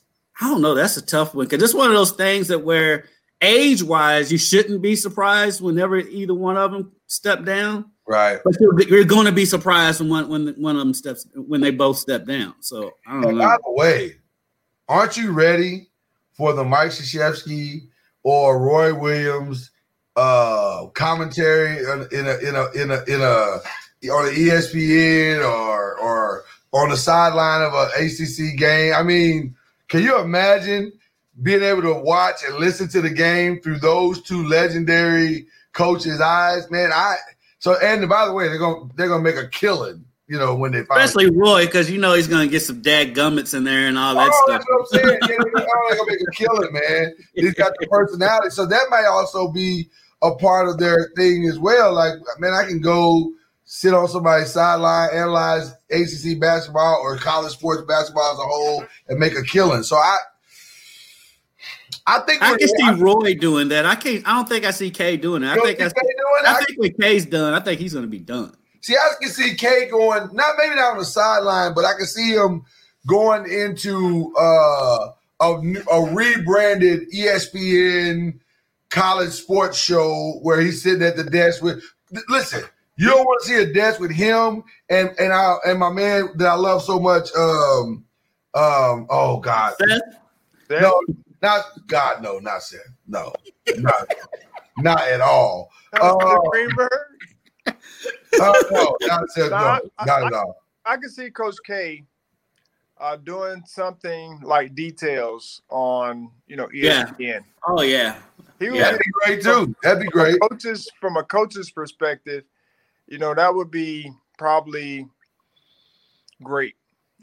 [0.40, 0.74] I don't know.
[0.74, 3.06] That's a tough one because it's one of those things that where
[3.40, 7.90] age wise you shouldn't be surprised whenever either one of them step down.
[8.08, 8.38] Right.
[8.42, 11.60] But you're, you're going to be surprised when one when one of them steps when
[11.60, 12.54] they both step down.
[12.60, 13.44] So I don't and know.
[13.44, 14.14] By the way,
[14.88, 15.88] aren't you ready
[16.32, 17.86] for the Mike Krzyzewski
[18.22, 19.70] or Roy Williams
[20.16, 26.44] uh commentary in a in a in a in a on the ESPN or or
[26.72, 28.94] on the sideline of an ACC game?
[28.94, 29.54] I mean,
[29.88, 30.92] can you imagine
[31.42, 36.70] being able to watch and listen to the game through those two legendary coaches' eyes?
[36.70, 37.16] Man, I
[37.59, 40.72] so and by the way, they're gonna they're gonna make a killing, you know, when
[40.72, 43.98] they especially Roy, because you know he's gonna get some dad gummits in there and
[43.98, 44.64] all that oh, stuff.
[44.66, 45.18] That's what I'm saying.
[45.28, 47.14] yeah, oh, they're gonna make a killing, man.
[47.34, 49.88] He's got the personality, so that might also be
[50.22, 51.92] a part of their thing as well.
[51.92, 53.32] Like, man, I can go
[53.64, 59.18] sit on somebody's sideline, analyze ACC basketball or college sports basketball as a whole, and
[59.18, 59.82] make a killing.
[59.82, 60.16] So I
[62.09, 63.84] I think I can see Roy doing that.
[63.84, 64.26] I can't.
[64.26, 65.48] I don't think I see K doing it.
[65.48, 65.94] I think I, see,
[66.46, 68.54] I, I think when K's done, I think he's going to be done.
[68.80, 72.06] See, I can see K going not maybe not on the sideline, but I can
[72.06, 72.62] see him
[73.06, 78.38] going into uh a, a rebranded ESPN
[78.88, 81.84] college sports show where he's sitting at the desk with.
[82.30, 82.62] Listen,
[82.96, 86.30] you don't want to see a desk with him and and I and my man
[86.36, 87.28] that I love so much.
[87.36, 88.06] Um,
[88.54, 89.06] um.
[89.11, 89.74] Oh God.
[89.78, 90.82] Seth?
[90.82, 91.00] No,
[91.43, 92.22] not God.
[92.22, 92.80] No, not Seth.
[93.07, 93.32] No,
[93.76, 94.14] not,
[94.78, 95.70] not at all.
[95.93, 96.91] Uh, Greenberg.
[97.66, 99.51] uh, no, not Seth.
[99.51, 100.62] No, I- not I- at all.
[100.84, 102.03] I can see Coach K
[102.99, 107.05] uh, doing something like details on you know E Yeah.
[107.07, 107.45] ESPN.
[107.66, 108.16] Oh yeah.
[108.59, 108.84] He would Yeah.
[108.93, 109.76] That'd be great too.
[109.82, 110.41] That'd be great.
[110.41, 112.45] coaches from a coach's perspective,
[113.07, 115.07] you know, that would be probably
[116.43, 116.74] great,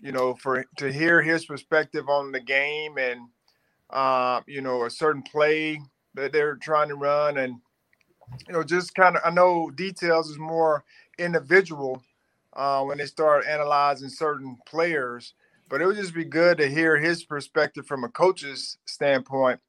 [0.01, 3.21] you know, for to hear his perspective on the game and
[3.91, 5.81] uh, you know, a certain play
[6.15, 7.57] that they're trying to run and
[8.47, 10.83] you know, just kind of I know details is more
[11.19, 12.03] individual
[12.53, 15.33] uh, when they start analyzing certain players,
[15.69, 19.59] but it would just be good to hear his perspective from a coach's standpoint.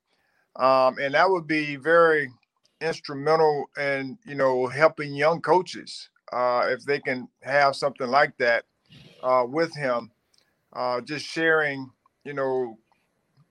[0.57, 2.31] Um, and that would be very
[2.81, 8.65] instrumental in you know helping young coaches uh, if they can have something like that
[9.23, 10.11] uh, with him,
[10.75, 11.91] uh, just sharing
[12.25, 12.79] you know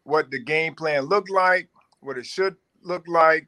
[0.05, 1.67] what the game plan looked like,
[1.99, 3.47] what it should look like,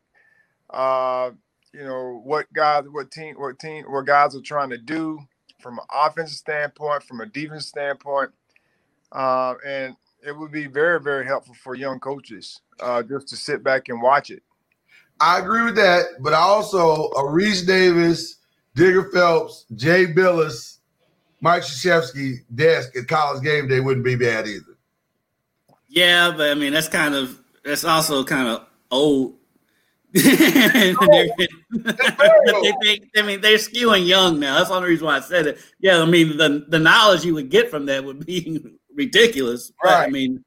[0.72, 1.32] uh,
[1.74, 5.20] you know what guys, what team, what team, what guys are trying to do
[5.62, 8.32] from an offensive standpoint, from a defense standpoint,
[9.12, 9.96] uh, and
[10.26, 14.02] it would be very very helpful for young coaches uh, just to sit back and
[14.02, 14.44] watch it.
[15.20, 18.38] I agree with that, but also a Rece Davis,
[18.76, 20.78] Digger Phelps, Jay Bilas,
[21.42, 24.77] Mike Krzyzewski desk at college game day wouldn't be bad either.
[25.98, 29.36] Yeah, but I mean that's kind of that's also kind of old.
[30.14, 30.96] They're-
[31.72, 34.58] they think- I mean, they're skewing young now.
[34.58, 35.60] That's the only reason why I said it.
[35.80, 38.64] Yeah, I mean, the the knowledge you would get from that would be
[38.96, 39.72] ridiculous.
[39.82, 40.12] But, I Right.
[40.12, 40.44] mean,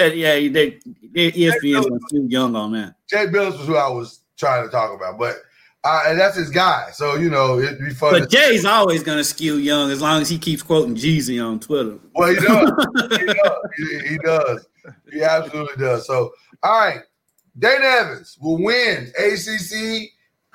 [0.00, 0.80] uh, yeah, they,
[1.14, 2.94] they ESPN was too young on that.
[3.08, 5.36] Jay Bilas was who I was trying to talk about, but
[5.84, 6.88] uh, and that's his guy.
[6.92, 8.12] So you know it'd be fun.
[8.18, 11.60] But Jay's always going to skew young as long as he keeps quoting Jeezy on
[11.60, 11.98] Twitter.
[12.14, 12.72] well, he does.
[13.20, 13.58] he does.
[13.76, 14.66] He, he does.
[15.12, 16.06] He absolutely does.
[16.06, 16.32] So
[16.62, 17.00] all right,
[17.58, 20.10] Dana Evans will win ACC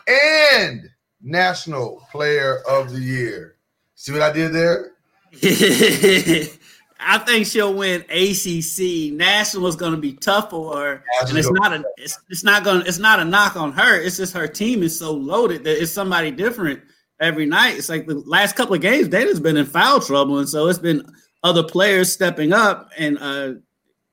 [0.08, 0.90] and
[1.22, 3.56] National Player of the Year.
[3.96, 4.92] See what I did there?
[7.02, 9.14] I think she'll win ACC.
[9.14, 12.64] National is going to be tough for her, and it's not a it's, it's not
[12.64, 14.02] going it's not a knock on her.
[14.02, 16.82] It's just her team is so loaded that it's somebody different
[17.22, 17.78] every night.
[17.78, 20.80] It's like the last couple of games, Dana's been in foul trouble, and so it's
[20.80, 21.06] been
[21.44, 22.92] other players stepping up.
[22.98, 23.54] And uh,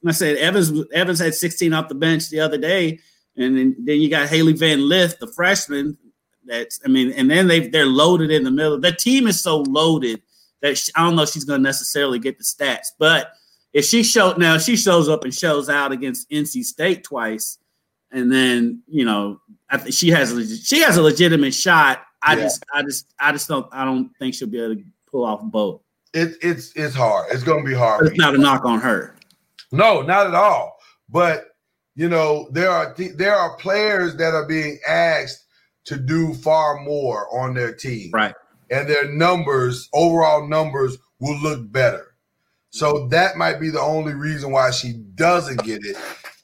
[0.09, 2.99] I said Evans Evans had 16 off the bench the other day,
[3.37, 5.97] and then, then you got Hailey Van Lith, the freshman.
[6.45, 8.79] That's I mean, and then they they're loaded in the middle.
[8.79, 10.23] The team is so loaded
[10.63, 13.33] that she, I don't know if she's going to necessarily get the stats, but
[13.73, 17.59] if she showed now, if she shows up and shows out against NC State twice,
[18.13, 22.03] and then you know, I think she has a she has a legitimate shot.
[22.23, 22.43] I Yeah.
[22.45, 25.43] just, I just, I just don't, I don't think she'll be able to pull off
[25.43, 25.83] both.
[26.15, 27.27] It, it's it's hard.
[27.31, 28.01] It's going to be hard.
[28.03, 29.16] But it's not a knock on her.
[29.73, 30.77] No, not at all.
[31.09, 31.47] But
[31.95, 35.45] you know, there are th- there are players that are being asked
[35.87, 38.35] to do far more on their team, Right.
[38.71, 42.15] and their numbers, overall numbers, will look better.
[42.71, 45.97] So that might be the only reason why she doesn't get it.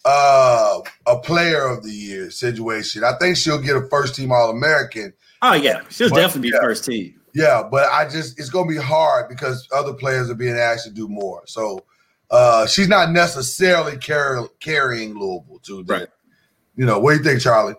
[0.05, 3.05] Uh, a player of the year situation.
[3.05, 5.13] I think she'll get a first team All American.
[5.43, 6.61] Oh yeah, she'll But, definitely be yeah.
[6.63, 7.21] first team.
[7.35, 10.91] Yeah, but I just it's gonna be hard because other players are being asked to
[10.91, 11.43] do more.
[11.47, 11.85] So
[12.33, 16.09] uh she's not necessarily carry, carrying Louisville to the, Right.
[16.75, 17.75] You know, what do you think, Charlie?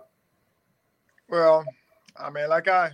[1.27, 1.65] Well,
[2.15, 2.91] I mean, like I,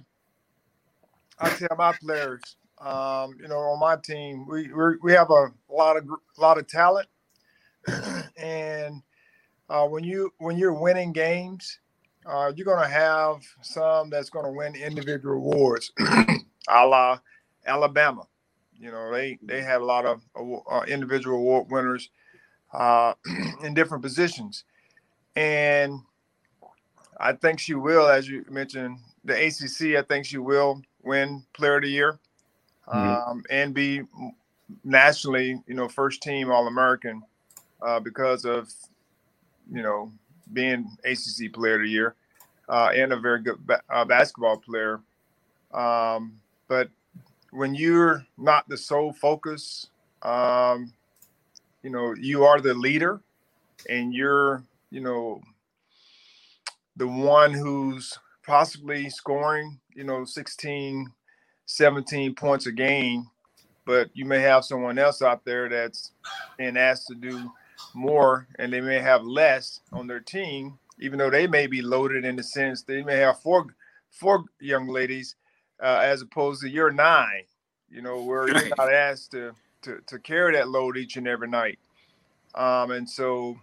[1.39, 2.41] I tell my players,
[2.79, 6.57] um, you know, on my team, we we're, we have a lot of gr- lot
[6.57, 7.07] of talent,
[8.37, 9.01] and
[9.69, 11.79] uh, when you when you're winning games,
[12.25, 15.91] uh, you're gonna have some that's gonna win individual awards,
[16.69, 17.19] a la
[17.65, 18.23] Alabama.
[18.79, 22.09] You know, they they have a lot of uh, individual award winners
[22.73, 23.13] uh,
[23.63, 24.63] in different positions,
[25.35, 25.99] and
[27.19, 29.97] I think she will, as you mentioned, the ACC.
[29.97, 32.19] I think she will win Player of the Year,
[32.87, 34.03] um, and be
[34.83, 37.21] nationally, you know, first team All American
[37.81, 38.71] uh, because of,
[39.71, 40.11] you know,
[40.53, 42.15] being ACC Player of the Year
[42.69, 45.01] uh, and a very good ba- uh, basketball player.
[45.73, 46.89] Um, but
[47.51, 49.87] when you're not the sole focus,
[50.23, 50.93] um,
[51.83, 53.21] you know, you are the leader,
[53.89, 55.41] and you're, you know,
[56.95, 61.07] the one who's possibly scoring, you know, 16,
[61.65, 63.29] 17 points a game,
[63.85, 66.11] but you may have someone else out there that's
[66.57, 67.51] being asked to do
[67.93, 72.25] more and they may have less on their team, even though they may be loaded
[72.25, 73.65] in the sense they may have four
[74.11, 75.35] four young ladies
[75.81, 77.43] uh, as opposed to your nine,
[77.89, 81.47] you know, where you're not asked to, to to carry that load each and every
[81.47, 81.79] night.
[82.55, 83.57] Um, and so,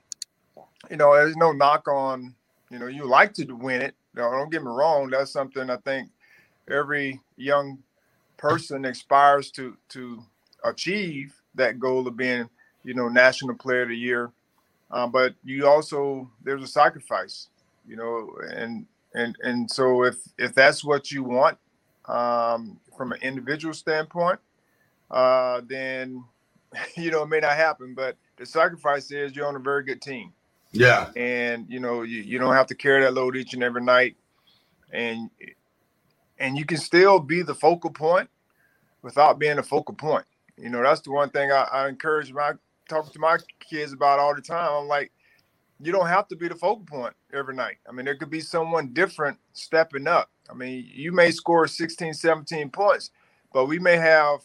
[0.90, 2.34] you know, there's no knock on,
[2.70, 3.94] you know, you like to win it.
[4.14, 5.10] Don't get me wrong.
[5.10, 6.10] That's something I think
[6.70, 7.78] every young
[8.36, 10.22] person aspires to to
[10.64, 12.48] achieve that goal of being,
[12.84, 14.30] you know, national player of the year.
[14.90, 17.48] Uh, but you also there's a sacrifice,
[17.86, 21.58] you know, and and and so if if that's what you want
[22.09, 24.38] um, from an individual standpoint,
[25.11, 26.24] uh, then
[26.96, 27.94] you know it may not happen.
[27.94, 30.32] But the sacrifice is you're on a very good team.
[30.72, 31.11] Yeah.
[31.16, 34.16] And you know, you, you don't have to carry that load each and every night.
[34.92, 35.30] And
[36.38, 38.28] and you can still be the focal point
[39.02, 40.24] without being a focal point.
[40.59, 42.52] You know, that's the one thing I, I encourage my
[42.88, 44.70] talking to my kids about all the time.
[44.72, 45.12] I'm like,
[45.80, 47.76] you don't have to be the focal point every night.
[47.88, 50.30] I mean, there could be someone different stepping up.
[50.51, 53.11] I mean, you may score 16, 17 points,
[53.53, 54.40] but we may have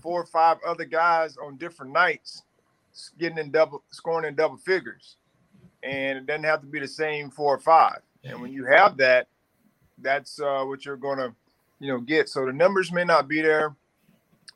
[0.00, 2.42] four or five other guys on different nights
[3.18, 5.16] getting in double scoring in double figures.
[5.82, 8.00] And it doesn't have to be the same four or five.
[8.24, 9.28] And when you have that,
[9.98, 11.34] that's uh, what you're gonna,
[11.80, 12.28] you know, get.
[12.28, 13.74] So the numbers may not be there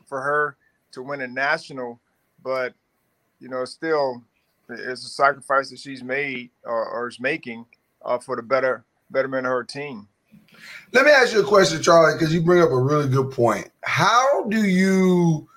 [0.04, 0.56] for her
[0.92, 2.00] to win a national,
[2.42, 2.74] but
[3.40, 4.22] you know, still
[4.68, 7.66] it's a sacrifice that she's made or, or is making
[8.04, 10.08] uh, for the better betterment of her team.
[10.92, 13.70] Let me ask you a question, Charlie, because you bring up a really good point.
[13.82, 15.48] How do you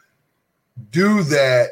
[0.92, 1.70] do that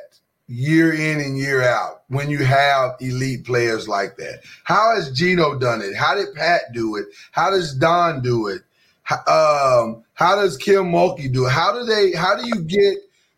[0.47, 4.43] year in and year out when you have elite players like that?
[4.63, 5.95] How has Gino done it?
[5.95, 7.07] How did Pat do it?
[7.31, 8.61] How does Don do it?
[9.09, 11.51] Um, how does Kim Mulkey do it?
[11.51, 12.11] How do they?
[12.11, 12.97] How do you get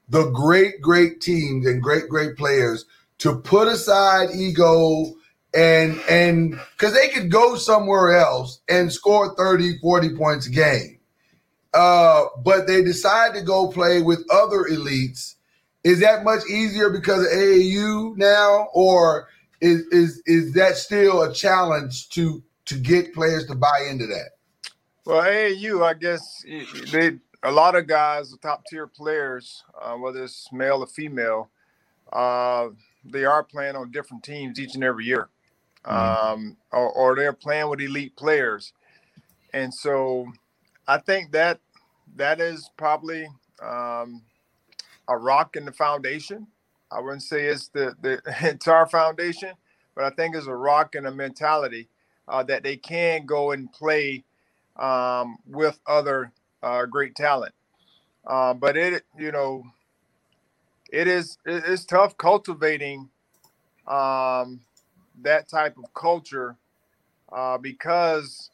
[0.09, 2.85] the great, great teams and great, great players
[3.19, 5.13] to put aside ego
[5.53, 10.99] and and because they could go somewhere else and score 30 40 points a game.
[11.73, 15.35] Uh but they decide to go play with other elites.
[15.83, 19.27] Is that much easier because of aau now or
[19.61, 24.31] is is is that still a challenge to to get players to buy into that?
[25.05, 26.45] Well aau i guess
[26.91, 31.49] they a lot of guys the top tier players uh, whether it's male or female
[32.13, 32.67] uh
[33.05, 35.29] they are playing on different teams each and every year
[35.85, 36.33] mm-hmm.
[36.33, 38.73] um, or, or, they're playing with elite players.
[39.53, 40.31] And so
[40.87, 41.59] I think that
[42.15, 43.27] that is probably
[43.61, 44.21] um,
[45.07, 46.47] a rock in the foundation.
[46.91, 49.53] I wouldn't say it's the, the entire foundation,
[49.95, 51.87] but I think it's a rock in a mentality
[52.27, 54.23] uh, that they can go and play
[54.75, 56.31] um, with other
[56.63, 57.53] uh, great talent.
[58.25, 59.63] Uh, but it, you know,
[60.91, 63.09] it is it's tough cultivating
[63.87, 64.61] um,
[65.23, 66.55] that type of culture
[67.31, 68.51] uh, because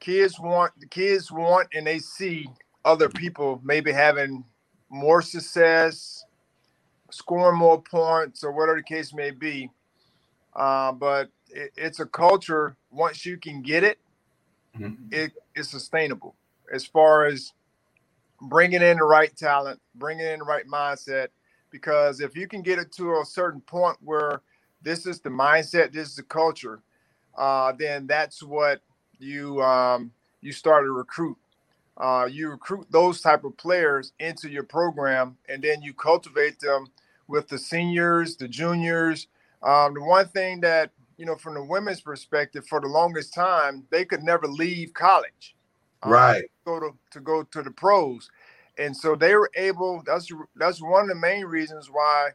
[0.00, 2.46] kids want kids want and they see
[2.84, 4.44] other people maybe having
[4.88, 6.24] more success,
[7.10, 9.70] scoring more points, or whatever the case may be.
[10.54, 12.76] Uh, but it, it's a culture.
[12.90, 13.98] Once you can get it,
[14.76, 14.94] mm-hmm.
[15.12, 16.34] it is sustainable
[16.72, 17.52] as far as
[18.42, 21.28] bringing in the right talent, bringing in the right mindset.
[21.70, 24.42] Because if you can get it to a certain point where
[24.82, 26.82] this is the mindset, this is the culture,
[27.36, 28.80] uh, then that's what
[29.18, 31.36] you um, you start to recruit.
[31.96, 36.86] Uh, you recruit those type of players into your program, and then you cultivate them
[37.28, 39.26] with the seniors, the juniors.
[39.62, 43.84] Um, the one thing that you know, from the women's perspective, for the longest time,
[43.90, 45.54] they could never leave college.
[46.02, 46.44] Um, right.
[46.64, 48.30] go to to go to the pros,
[48.78, 50.02] and so they were able.
[50.06, 52.30] That's that's one of the main reasons why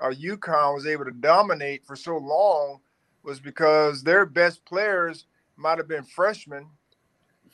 [0.00, 2.80] uh, UConn was able to dominate for so long
[3.22, 5.26] was because their best players
[5.56, 6.66] might have been freshmen,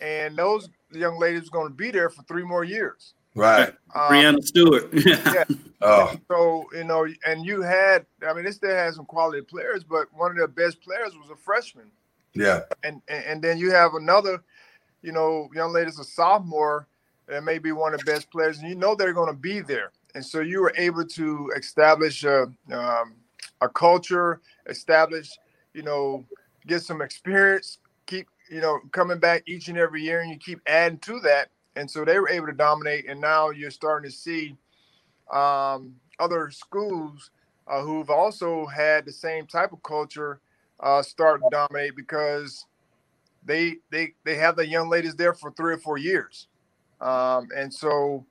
[0.00, 3.14] and those young ladies were going to be there for three more years.
[3.34, 3.68] Right.
[3.94, 4.88] Um, Breanna Stewart.
[4.92, 5.44] yeah.
[5.82, 6.16] Oh.
[6.28, 10.06] So, you know, and you had, I mean, it still has some quality players, but
[10.14, 11.90] one of their best players was a freshman.
[12.34, 12.60] Yeah.
[12.82, 14.42] And and, and then you have another,
[15.02, 16.86] you know, young lady's a sophomore
[17.26, 19.60] that may be one of the best players, and you know they're going to be
[19.60, 23.16] there and so you were able to establish a, um,
[23.60, 25.30] a culture, establish,
[25.74, 26.24] you know,
[26.66, 30.62] get some experience, keep, you know, coming back each and every year, and you keep
[30.66, 31.50] adding to that.
[31.76, 34.56] And so they were able to dominate, and now you're starting to see
[35.30, 37.30] um, other schools
[37.68, 40.40] uh, who've also had the same type of culture
[40.80, 42.64] uh, start to dominate because
[43.44, 46.48] they they they have the young ladies there for three or four years,
[47.02, 48.24] um, and so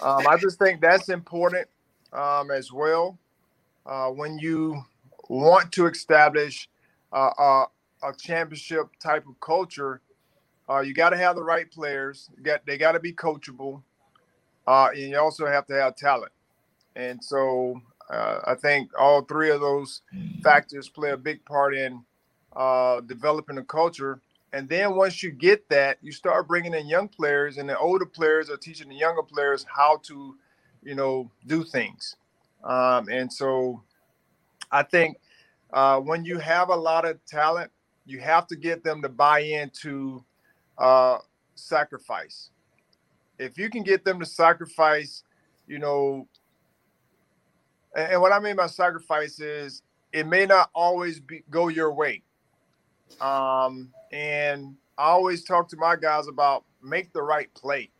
[0.00, 1.68] um, I just think that's important
[2.12, 3.16] um, as well.
[3.86, 4.82] uh, when you
[5.28, 6.68] want to establish
[7.12, 7.64] uh, a,
[8.08, 10.00] a championship type of culture,
[10.70, 12.30] uh, you got to have the right players.
[12.42, 13.82] Got they got to be coachable,
[14.66, 16.32] uh, and you also have to have talent.
[16.96, 17.80] And so
[18.10, 20.02] uh, I think all three of those
[20.42, 22.04] factors play a big part in
[22.56, 24.20] uh, developing a culture.
[24.52, 28.04] And then once you get that, you start bringing in young players, and the older
[28.04, 30.36] players are teaching the younger players how to,
[30.82, 32.16] you know, do things.
[32.62, 33.82] Um, and so
[34.70, 35.16] I think
[35.72, 37.70] uh, when you have a lot of talent,
[38.04, 40.22] you have to get them to buy into
[40.78, 41.18] uh,
[41.54, 42.50] sacrifice.
[43.38, 45.22] If you can get them to sacrifice,
[45.66, 46.28] you know,
[47.96, 49.82] and, and what I mean by sacrifice is
[50.12, 52.22] it may not always be go your way.
[53.20, 57.90] Um, and I always talk to my guys about make the right play.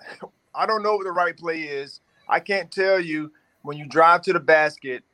[0.54, 2.00] I don't know what the right play is.
[2.28, 5.04] I can't tell you when you drive to the basket,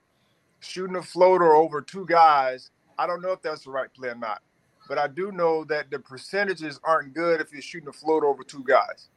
[0.60, 2.70] shooting a floater over two guys.
[2.98, 4.42] I don't know if that's the right play or not,
[4.88, 8.42] but I do know that the percentages aren't good if you're shooting a floater over
[8.42, 9.08] two guys.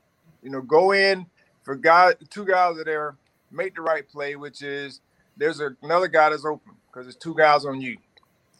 [0.43, 1.25] You know, go in
[1.63, 3.15] for guys, two guys that are there,
[3.51, 5.01] make the right play, which is
[5.37, 7.97] there's a, another guy that's open because there's two guys on you,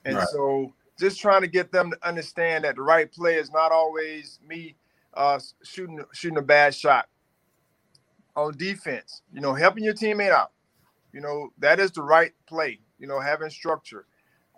[0.06, 0.28] and right.
[0.30, 4.40] so just trying to get them to understand that the right play is not always
[4.48, 4.76] me
[5.14, 7.08] uh, shooting shooting a bad shot
[8.36, 9.22] on defense.
[9.34, 10.52] You know, helping your teammate out.
[11.14, 12.80] You know, that is the right play.
[13.00, 14.06] You know, having structure,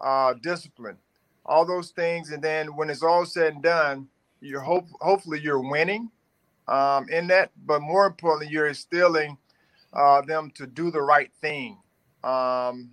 [0.01, 0.97] uh, discipline,
[1.45, 4.07] all those things, and then when it's all said and done,
[4.41, 6.09] you're hope hopefully you're winning
[6.67, 9.37] um, in that, but more importantly, you're instilling
[9.93, 11.77] uh, them to do the right thing.
[12.23, 12.91] Um,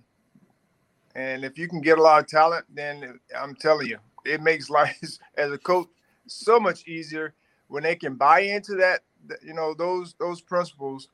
[1.15, 4.69] and if you can get a lot of talent, then I'm telling you, it makes
[4.69, 4.97] life
[5.35, 5.87] as a coach
[6.27, 7.33] so much easier
[7.67, 9.01] when they can buy into that,
[9.43, 11.09] you know, those those principles,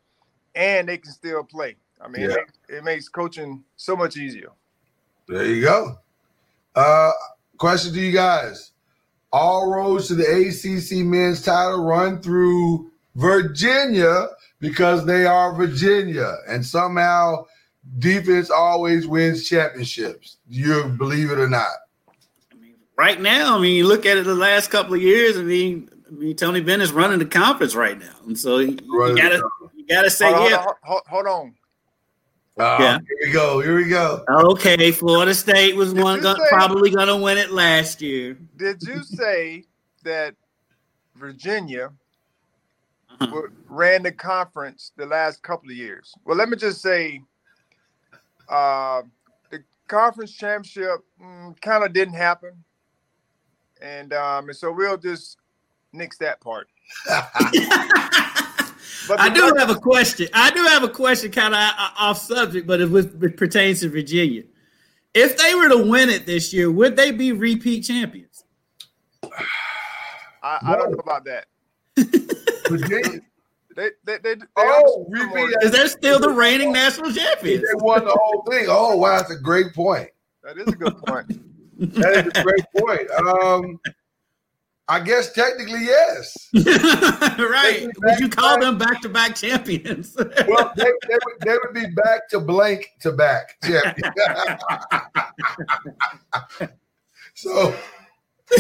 [0.54, 1.76] and they can still play.
[2.02, 2.28] I mean, yeah.
[2.28, 4.50] it, makes, it, makes, coaching so much easier.
[5.28, 5.98] There you go.
[6.76, 7.12] Uh,
[7.58, 8.72] question to you guys:
[9.32, 14.28] All roads to the ACC men's title run through Virginia
[14.60, 17.46] because they are Virginia, and somehow
[18.00, 20.38] defense always wins championships.
[20.50, 21.72] Do you believe it or not?
[22.52, 25.38] I mean, right now, I mean, you look at it the last couple of years.
[25.38, 29.16] I mean, I mean, Tony Bennett's running the conference right now, and so you, you
[29.16, 29.42] gotta
[29.76, 30.66] you gotta say hold yeah.
[30.84, 31.56] hold, hold on.
[32.58, 33.00] Uh, yeah.
[33.06, 33.60] Here we go.
[33.60, 34.24] Here we go.
[34.30, 38.38] Okay, Florida State was one go- say, probably going to win it last year.
[38.56, 39.66] Did you say
[40.04, 40.36] that
[41.16, 41.92] Virginia
[43.20, 43.42] uh-huh.
[43.68, 46.14] ran the conference the last couple of years?
[46.24, 47.22] Well, let me just say
[48.50, 49.02] uh,
[49.50, 52.64] the conference championship mm, kind of didn't happen,
[53.82, 55.38] and um, and so we'll just
[55.94, 56.68] nix that part.
[59.08, 60.28] but I do have a question.
[60.34, 61.60] I do have a question, kind of
[61.98, 64.44] off subject, but it, it pertains to Virginia.
[65.14, 68.44] If they were to win it this year, would they be repeat champions?
[70.44, 71.46] I, I don't know about that.
[72.70, 73.22] Virginia,
[73.76, 75.06] they, they, they, they oh,
[75.62, 77.62] is that still the reigning national champions?
[77.62, 78.68] They won the whole thing.
[78.70, 80.12] Oh, wow, that's a great point.
[80.44, 81.28] That is a good point.
[81.96, 83.12] that is a great point.
[83.12, 83.78] Um,
[84.88, 86.50] I guess technically yes.
[86.54, 87.90] right?
[87.98, 90.16] Would you call back, them back-to-back champions?
[90.48, 94.14] well, they, they, would, they would be back to blank to back champions.
[97.34, 97.76] so,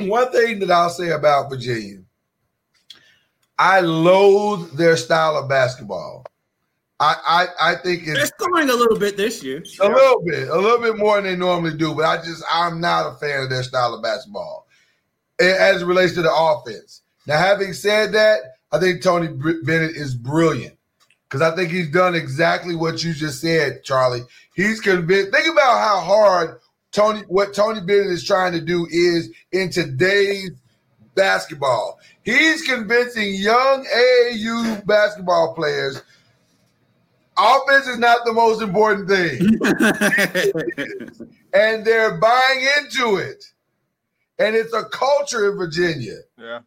[0.00, 2.02] one thing that I'll say about Virginia
[3.58, 6.24] I loathe their style of basketball.
[7.00, 7.16] I
[7.60, 9.62] I, I think it's they're scoring a little bit this year.
[9.80, 11.94] A little bit, a little bit more than they normally do.
[11.94, 14.66] But I just I'm not a fan of their style of basketball
[15.40, 17.02] as it relates to the offense.
[17.26, 18.40] Now, having said that,
[18.72, 20.76] I think Tony Bennett is brilliant
[21.28, 24.22] because I think he's done exactly what you just said, Charlie.
[24.54, 25.32] He's convinced.
[25.32, 26.58] Think about how hard
[26.90, 30.50] Tony, what Tony Bennett is trying to do is in today's
[31.18, 31.98] basketball.
[32.22, 36.02] He's convincing young AAU basketball players
[37.38, 39.38] offense is not the most important thing.
[41.54, 43.44] and they're buying into it.
[44.38, 46.16] And it's a culture in Virginia.
[46.36, 46.60] Yeah.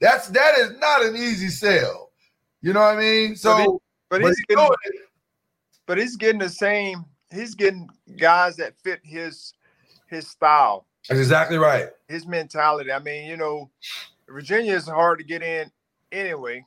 [0.00, 2.10] That's that is not an easy sell.
[2.62, 3.36] You know what I mean?
[3.36, 5.00] So but, he, but he's, but he's getting,
[5.86, 9.52] but he's getting the same, he's getting guys that fit his
[10.08, 10.86] his style.
[11.08, 11.88] That's exactly right.
[12.08, 12.92] His mentality.
[12.92, 13.70] I mean, you know,
[14.28, 15.70] Virginia is hard to get in
[16.12, 16.64] anyway,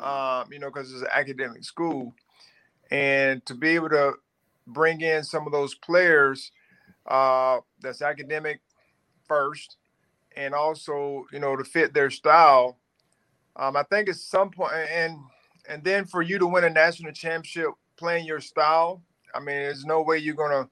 [0.00, 2.14] um, you know, because it's an academic school.
[2.90, 4.14] And to be able to
[4.66, 6.50] bring in some of those players
[7.06, 8.60] uh, that's academic
[9.26, 9.76] first
[10.36, 12.78] and also, you know, to fit their style,
[13.56, 15.18] um, I think at some point, and
[15.68, 19.02] and then for you to win a national championship playing your style,
[19.34, 20.68] I mean, there's no way you're gonna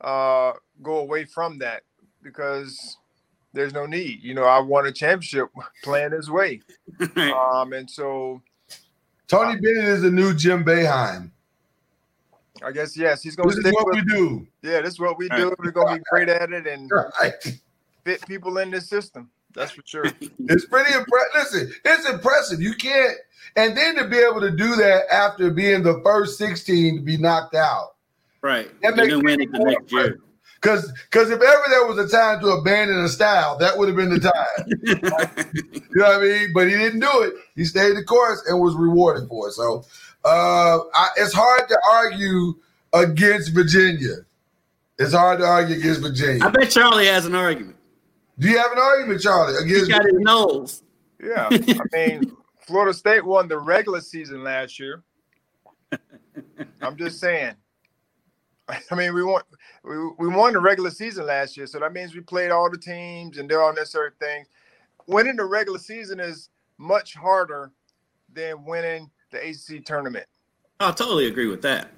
[0.00, 0.52] uh,
[0.82, 1.82] go away from that
[2.24, 2.96] because
[3.52, 4.20] there's no need.
[4.22, 5.48] You know, I won a championship
[5.84, 6.60] playing this way,
[7.16, 8.42] um, and so
[9.28, 11.30] Tony Bennett is the new Jim Boeheim.
[12.64, 13.96] I guess yes, he's gonna This is what with.
[13.96, 14.46] we do.
[14.62, 15.54] Yeah, this is what we do.
[15.58, 17.32] We're gonna be great at it and Right.
[18.04, 19.30] fit people in this system.
[19.54, 20.04] That's for sure.
[20.48, 21.30] It's pretty impressive.
[21.34, 22.60] Listen, it's impressive.
[22.60, 23.16] You can't,
[23.56, 27.16] and then to be able to do that after being the first 16 to be
[27.16, 27.94] knocked out.
[28.42, 28.68] Right.
[28.82, 30.18] That And makes then win it the next year.
[30.64, 33.96] Because because if ever there was a time to abandon a style, that would have
[33.98, 35.50] been the time.
[35.94, 36.52] You know what I mean?
[36.54, 37.34] But he didn't do it.
[37.54, 39.52] He stayed the course and was rewarded for it.
[39.52, 39.84] So
[40.24, 42.54] uh, I, it's hard to argue
[42.94, 44.16] against Virginia.
[44.98, 46.44] It's hard to argue against Virginia.
[46.44, 47.76] I bet Charlie has an argument.
[48.38, 49.90] Do you have an argument, Charlie, He against?
[49.90, 50.82] got his nose.
[51.22, 52.32] Yeah, I mean,
[52.66, 55.04] Florida State won the regular season last year.
[56.80, 57.54] I'm just saying.
[58.68, 59.42] I mean, we won
[59.84, 62.78] we, we won the regular season last year, so that means we played all the
[62.78, 64.48] teams and did all necessary things.
[65.06, 67.70] Winning the regular season is much harder
[68.32, 70.26] than winning the ACC tournament.
[70.80, 71.90] I totally agree with that.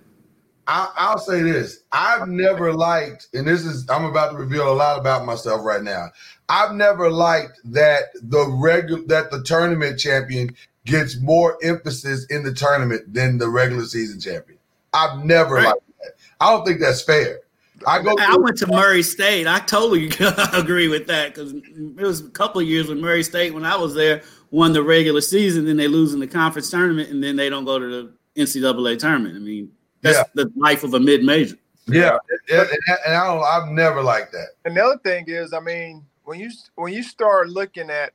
[0.66, 4.74] I, I'll say this: I've never liked, and this is I'm about to reveal a
[4.74, 6.08] lot about myself right now.
[6.48, 12.52] I've never liked that the regular that the tournament champion gets more emphasis in the
[12.52, 14.58] tournament than the regular season champion.
[14.92, 15.66] I've never Right.
[15.66, 16.12] liked that.
[16.40, 17.40] I don't think that's fair.
[17.86, 18.14] I go.
[18.18, 19.46] I went to Murray State.
[19.46, 20.06] I totally
[20.54, 23.76] agree with that because it was a couple of years with Murray State when I
[23.76, 27.36] was there, won the regular season, then they lose in the conference tournament, and then
[27.36, 29.36] they don't go to the NCAA tournament.
[29.36, 29.70] I mean,
[30.02, 30.24] that's Yeah.
[30.44, 31.56] the life of a mid major.
[31.86, 32.18] yeah,
[32.50, 33.44] and, and- and I don't.
[33.44, 34.48] I've never liked that.
[34.64, 38.12] Another thing is, I mean, when you when you start looking at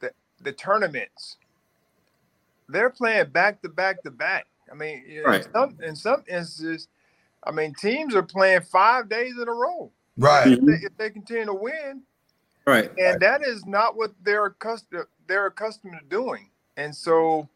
[0.00, 0.10] the
[0.42, 1.36] the tournaments,
[2.68, 4.46] they're playing back to back to back.
[4.70, 5.44] I mean, Right.
[5.46, 6.88] in some in some instances,
[7.46, 9.92] I mean, teams are playing five days in a row.
[10.18, 10.52] Right.
[10.52, 12.02] If they, if they continue to win,
[12.66, 12.90] Right.
[12.98, 16.50] and that is not what they're accustomed they're accustomed to doing.
[16.76, 17.48] And so,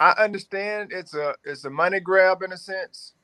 [0.00, 3.14] I understand it's a it's a money grab in a sense,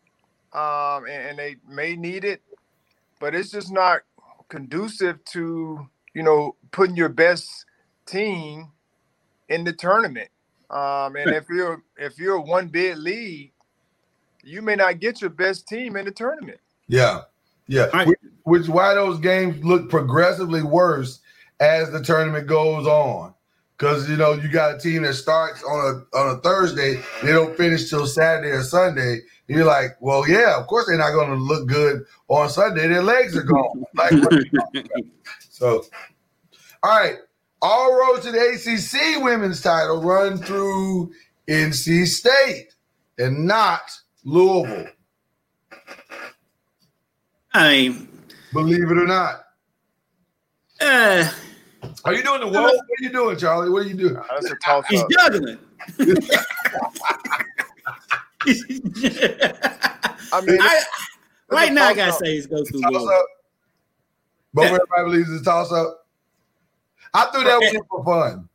[0.53, 2.43] um, and, and they may need it,
[3.21, 4.03] but it's just not
[4.49, 7.67] conducive to you know putting your best
[8.07, 8.69] team
[9.49, 10.31] in the tournament.
[10.71, 13.52] Um, and if you're if you're a one bid league,
[14.43, 16.59] you may not get your best team in the tournament.
[16.89, 17.23] Yeah.
[17.67, 17.87] Yeah.
[17.93, 18.07] Right.
[18.07, 21.21] Which, which why those games look progressively worse
[21.61, 23.35] as the tournament goes on.
[23.79, 27.33] Because you know, you got a team that starts on a on a Thursday, they
[27.33, 29.21] don't finish till Saturday or Sunday.
[29.49, 32.87] And you're like, well, yeah, of course they're not gonna look good on Sunday.
[32.87, 33.85] Their legs are gone.
[33.95, 35.05] like what are you talking about?
[35.51, 35.85] so
[36.83, 37.17] all right.
[37.61, 41.13] All roads to the ACC women's title run through
[41.49, 42.75] NC State
[43.19, 43.83] and not
[44.25, 44.87] Louisville.
[47.55, 48.09] I mean,
[48.53, 49.45] Believe it or not.
[50.81, 51.31] uh,
[52.05, 52.63] Are you doing the whoa?
[52.63, 53.71] What are you doing, Charlie?
[53.71, 54.15] What are you doing?
[54.15, 55.11] That's a toss he's up.
[55.11, 55.59] juggling.
[60.33, 60.83] I mean, I-
[61.51, 62.27] a right now, I gotta toss-up.
[62.27, 62.81] say it goes through.
[62.81, 63.11] Toss Louisville.
[63.11, 63.25] up.
[64.55, 66.07] But everybody believes it's a toss up.
[67.15, 68.49] I threw that one for fun.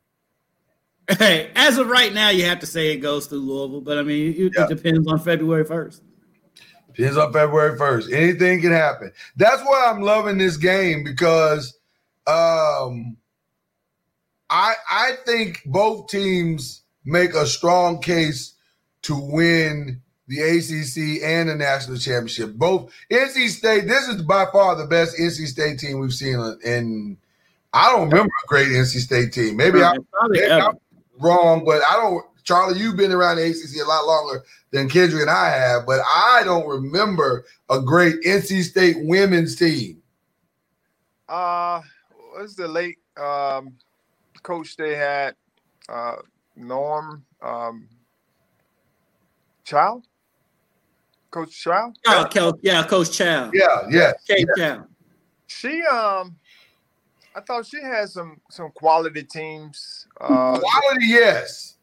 [1.16, 4.02] Hey, as of right now, you have to say it goes through Louisville, but I
[4.02, 4.64] mean, it, Yeah.
[4.64, 6.02] it depends on February first.
[6.94, 8.12] Depends on February 1st.
[8.12, 9.12] Anything can happen.
[9.36, 11.78] That's why I'm loving this game because
[12.26, 13.16] um
[14.50, 18.54] I I think both teams make a strong case
[19.02, 22.54] to win the ACC and the national championship.
[22.54, 26.34] Both NC State, this is by far the best NC State team we've seen
[26.64, 27.16] in
[27.72, 29.56] I don't remember a great NC State team.
[29.56, 29.96] Maybe I
[30.28, 30.72] maybe ever.
[31.18, 32.24] I'm wrong, but I don't.
[32.44, 36.00] Charlie, you've been around the ACC a lot longer than Kendrick and I have, but
[36.00, 40.02] I don't remember a great NC State women's team.
[41.28, 41.82] Uh,
[42.32, 43.74] what's the late um,
[44.42, 45.34] coach they had?
[45.88, 46.16] Uh,
[46.56, 47.88] Norm um,
[49.64, 50.06] Child,
[51.30, 51.98] Coach Child.
[52.06, 53.50] Oh, Coach, yeah, Coach Yow.
[53.52, 54.86] Yeah, yeah, Kay Yow.
[55.46, 56.36] She um,
[57.38, 60.06] I thought she had some some quality teams.
[60.20, 61.76] Uh, quality, yes,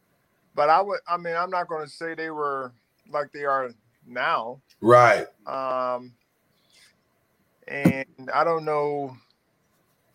[0.53, 2.73] but I would, I mean, I'm not going to say they were
[3.09, 3.71] like they are
[4.05, 4.59] now.
[4.81, 5.27] right.
[5.47, 6.11] Um,
[7.67, 9.15] and I don't know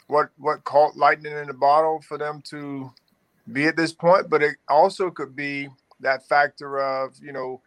[0.09, 2.93] what what caught lightning in the bottle for them to
[3.51, 5.68] be at this point, but it also could be
[6.01, 7.62] that factor of you know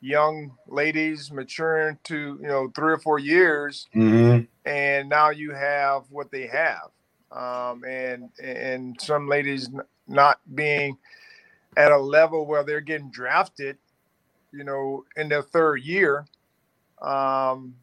[0.00, 4.44] young ladies maturing to you know three or four years, Mm-hmm.
[4.68, 6.90] and now you have what they have,
[7.34, 9.68] um, and and some ladies
[10.06, 10.96] not being
[11.76, 13.76] at a level where they're getting drafted
[14.54, 16.26] you know, in their third year,
[17.02, 17.74] um,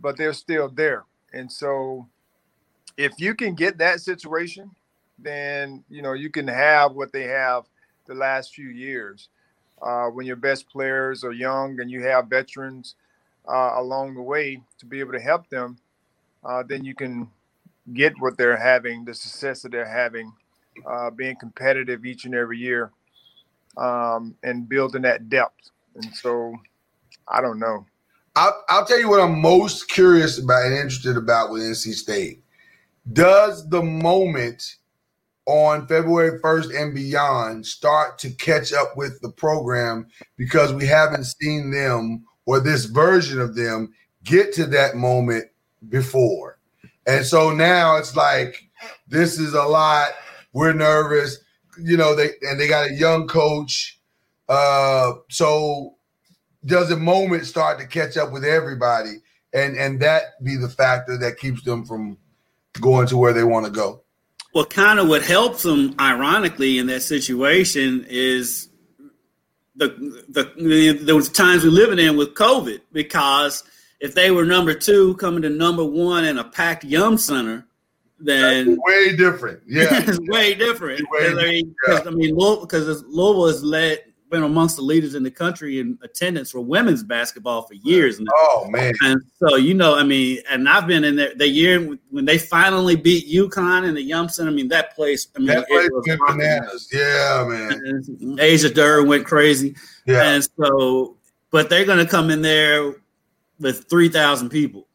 [0.00, 1.04] but they're still there.
[1.32, 2.06] And so,
[2.96, 4.70] if you can get that situation,
[5.18, 7.64] then you know you can have what they have
[8.06, 9.28] the last few years.
[9.80, 12.94] Uh, when your best players are young and you have veterans
[13.48, 15.76] uh, along the way to be able to help them,
[16.44, 17.28] uh, then you can
[17.92, 20.32] get what they're having, the success that they're having,
[20.86, 22.90] uh, being competitive each and every year,
[23.76, 25.70] um, and building that depth.
[25.94, 26.54] And so,
[27.28, 27.86] I don't know.
[28.36, 32.42] I'll, I'll tell you what I'm most curious about and interested about with NC State.
[33.12, 34.76] Does the moment
[35.46, 40.06] on February 1st and beyond start to catch up with the program
[40.36, 45.44] because we haven't seen them or this version of them get to that moment
[45.88, 46.53] before.
[47.06, 48.68] And so now it's like
[49.08, 50.10] this is a lot.
[50.52, 51.38] We're nervous,
[51.78, 53.98] you know, they and they got a young coach.
[54.48, 55.96] Uh so
[56.64, 59.16] does a moment start to catch up with everybody
[59.52, 62.18] and and that be the factor that keeps them from
[62.80, 64.02] going to where they want to go?
[64.54, 68.68] Well, kind of what helps them, ironically, in that situation is
[69.74, 69.88] the
[70.28, 72.80] the those times we're living in with COVID.
[72.92, 73.64] Because
[74.04, 77.66] if they were number two, coming to number one in a packed Yum Center,
[78.18, 79.62] then That's way different.
[79.66, 81.00] Yeah, it's way different.
[81.10, 84.00] Way I mean, because I mean, because Louisville has led
[84.30, 88.30] been amongst the leaders in the country in attendance for women's basketball for years now.
[88.34, 88.92] Oh man!
[89.04, 92.36] And so you know, I mean, and I've been in there the year when they
[92.36, 94.50] finally beat UConn in the Yum Center.
[94.50, 95.28] I mean, that place.
[95.34, 96.90] I mean, that place went bananas.
[96.92, 97.72] Yeah, man.
[97.72, 99.76] And Asia Durr went crazy.
[100.04, 100.24] Yeah.
[100.24, 101.16] And so,
[101.50, 102.96] but they're going to come in there
[103.58, 104.88] with three thousand people.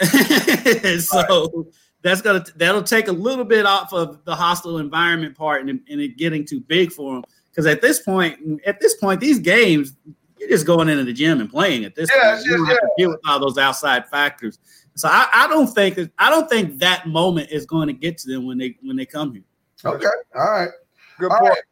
[0.00, 1.50] so.
[1.54, 1.66] Right.
[2.02, 6.00] That's gonna that'll take a little bit off of the hostile environment part and, and
[6.00, 9.92] it getting too big for them because at this point, at this point, these games,
[10.38, 12.46] you're just going into the gym and playing at this yeah, point.
[12.46, 12.72] You don't yeah.
[12.72, 14.58] have to deal with all those outside factors.
[14.94, 18.28] So I, I, don't think I don't think that moment is going to get to
[18.28, 19.44] them when they when they come here.
[19.84, 20.06] Okay.
[20.34, 20.70] All right.
[21.18, 21.50] Good all point.
[21.50, 21.62] Right.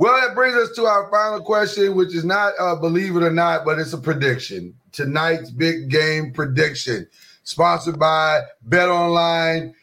[0.00, 3.30] Well, that brings us to our final question, which is not uh, believe it or
[3.30, 4.74] not, but it's a prediction.
[4.92, 7.06] Tonight's big game prediction,
[7.42, 9.74] sponsored by BetOnline.ag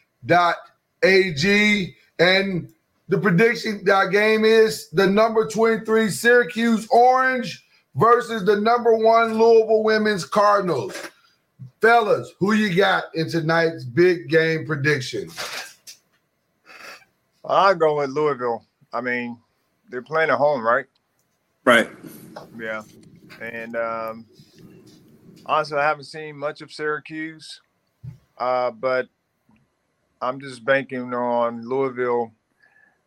[2.18, 2.72] and
[3.06, 7.64] the prediction that game is the number 23 Syracuse Orange
[7.94, 11.00] versus the number one Louisville Women's Cardinals.
[11.80, 15.30] Fellas, who you got in tonight's big game prediction?
[17.44, 18.64] I'll go with Louisville.
[18.92, 19.38] I mean,
[19.90, 20.86] they're playing at home, right?
[21.64, 21.90] Right.
[22.58, 22.82] Yeah.
[23.40, 24.26] And um,
[25.46, 27.60] honestly, I haven't seen much of Syracuse,
[28.38, 29.08] uh, but
[30.20, 32.32] I'm just banking on Louisville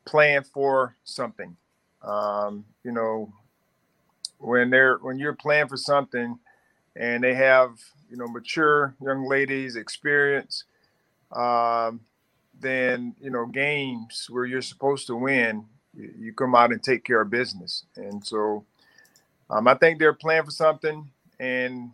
[0.05, 1.55] playing for something.
[2.03, 3.31] Um, you know,
[4.39, 6.39] when they're when you're playing for something,
[6.95, 7.79] and they have
[8.09, 10.65] you know mature young ladies, experience,
[11.31, 12.01] um,
[12.59, 15.65] then you know games where you're supposed to win,
[15.95, 17.85] you, you come out and take care of business.
[17.95, 18.65] And so,
[19.49, 21.91] um, I think they're playing for something, and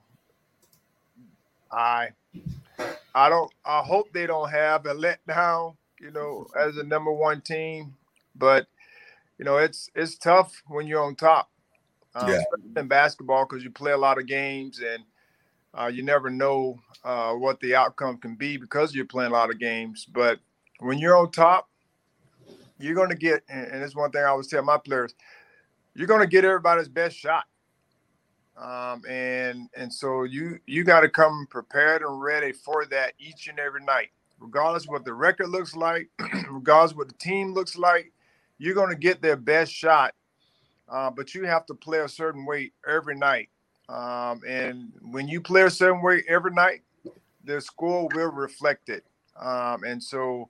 [1.72, 2.10] I,
[3.16, 3.52] I don't.
[3.66, 7.96] I hope they don't have a letdown you know, as a number one team.
[8.36, 8.68] But
[9.38, 11.50] you know, it's it's tough when you're on top,
[12.16, 12.42] um, yeah.
[12.76, 15.04] in basketball because you play a lot of games and
[15.74, 19.50] uh, you never know uh, what the outcome can be because you're playing a lot
[19.50, 20.06] of games.
[20.06, 20.40] But
[20.80, 21.70] when you're on top,
[22.80, 25.16] you're going to get, and it's one thing I always tell my players,
[25.96, 27.46] you're going to get everybody's best shot.
[28.58, 33.48] Um, and and so you you got to come prepared and ready for that each
[33.48, 34.10] and every night
[34.40, 36.10] regardless what the record looks like,
[36.50, 38.12] regardless what the team looks like,
[38.58, 40.14] you're going to get their best shot.
[40.90, 43.50] Uh, but you have to play a certain way every night.
[43.90, 46.82] Um, and when you play a certain way every night,
[47.44, 49.06] the score will reflect it.
[49.40, 50.50] Um, and so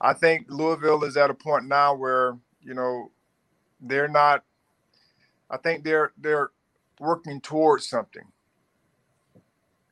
[0.00, 3.10] I think Louisville is at a point now where, you know,
[3.80, 4.44] they're not,
[5.50, 6.50] I think they're, they're
[7.00, 8.24] working towards something.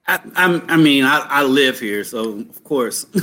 [0.07, 0.21] I,
[0.69, 3.07] I, mean, I, I, live here, so of course,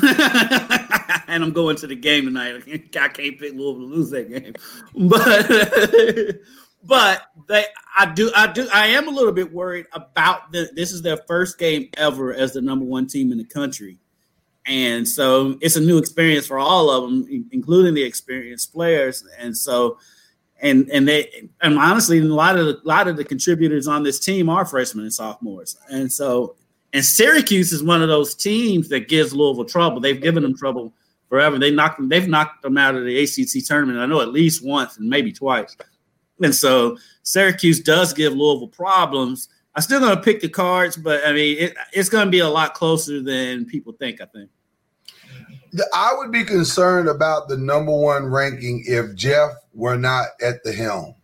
[1.28, 2.64] and I'm going to the game tonight.
[3.00, 4.56] I can't pick Louisville to lose that game,
[5.08, 6.42] but
[6.84, 7.66] but they,
[7.96, 10.72] I do, I do, I am a little bit worried about the.
[10.74, 14.00] This is their first game ever as the number one team in the country,
[14.66, 19.56] and so it's a new experience for all of them, including the experienced players, and
[19.56, 19.98] so.
[20.64, 24.04] And, and they and honestly, a lot of the, a lot of the contributors on
[24.04, 26.56] this team are freshmen and sophomores, and so
[26.94, 30.00] and Syracuse is one of those teams that gives Louisville trouble.
[30.00, 30.94] They've given them trouble
[31.30, 31.58] forever.
[31.58, 34.00] They knocked them, they've knocked them out of the ACC tournament.
[34.00, 35.76] I know at least once and maybe twice.
[36.42, 39.48] And so Syracuse does give Louisville problems.
[39.74, 42.40] I'm still going to pick the cards, but I mean, it, it's going to be
[42.40, 44.50] a lot closer than people think, I think.
[45.94, 50.74] I would be concerned about the number one ranking if Jeff were not at the
[50.74, 51.16] helm.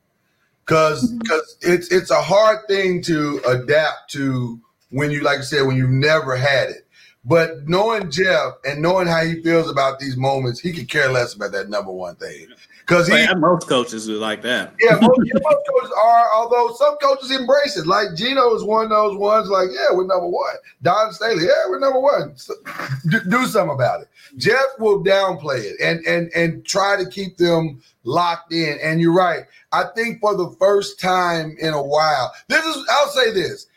[0.65, 1.73] Because because mm-hmm.
[1.73, 5.89] it's it's a hard thing to adapt to when you like I said when you've
[5.89, 6.87] never had it.
[7.23, 11.33] But knowing Jeff and knowing how he feels about these moments, he could care less
[11.33, 12.47] about that number one thing.
[12.87, 14.73] Because he most coaches are like that.
[14.79, 17.85] Yeah, most, most coaches are, although some coaches embrace it.
[17.85, 20.55] Like Gino is one of those ones, like, yeah, we're number one.
[20.83, 22.37] Dawn Staley, yeah, we're number one.
[22.37, 22.53] So,
[23.09, 24.07] do, do something about it.
[24.37, 28.77] Jeff will downplay it and and and try to keep them locked in.
[28.81, 29.43] And you're right.
[29.73, 33.67] I think for the first time in a while, this is I'll say this.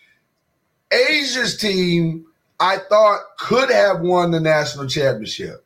[0.92, 2.26] Asia's team,
[2.61, 5.64] I thought, could have won the national championship.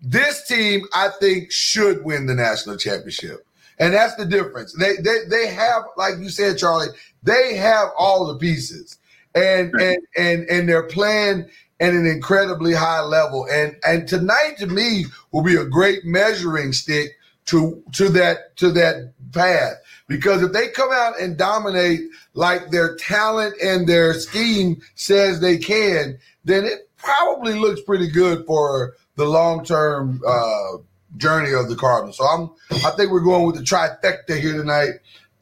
[0.00, 3.46] This team, I think, should win the national championship.
[3.78, 4.72] And that's the difference.
[4.72, 6.88] They they they have, like you said, Charlie,
[7.22, 8.98] they have all the pieces.
[9.34, 11.48] And and and and they're playing
[11.80, 13.46] at an incredibly high level.
[13.50, 17.10] And and tonight to me will be a great measuring stick
[17.46, 19.74] to to that to that path.
[20.08, 22.00] Because if they come out and dominate
[22.34, 28.44] like their talent and their scheme says they can, then it probably looks pretty good
[28.46, 30.78] for the long term uh,
[31.16, 32.16] journey of the Cardinals.
[32.16, 32.50] So I'm
[32.86, 34.92] I think we're going with the trifecta here tonight.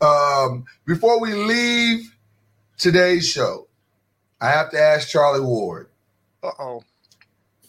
[0.00, 2.16] Um, before we leave
[2.78, 3.68] today's show,
[4.40, 5.88] I have to ask Charlie Ward.
[6.42, 6.82] Uh oh.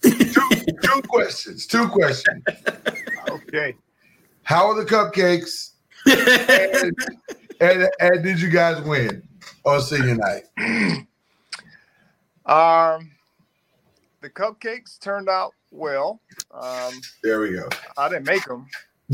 [0.02, 0.50] Two,
[0.82, 1.68] two questions.
[1.68, 2.44] Two questions.
[3.30, 3.76] Okay.
[4.44, 5.72] How are the cupcakes?
[6.06, 6.96] and,
[7.60, 9.28] and, and did you guys win
[9.66, 10.44] on senior night?
[12.46, 13.12] Um,
[14.22, 16.22] the cupcakes turned out well.
[16.52, 16.94] Um,
[17.24, 17.68] There we go.
[17.98, 18.68] I didn't make them.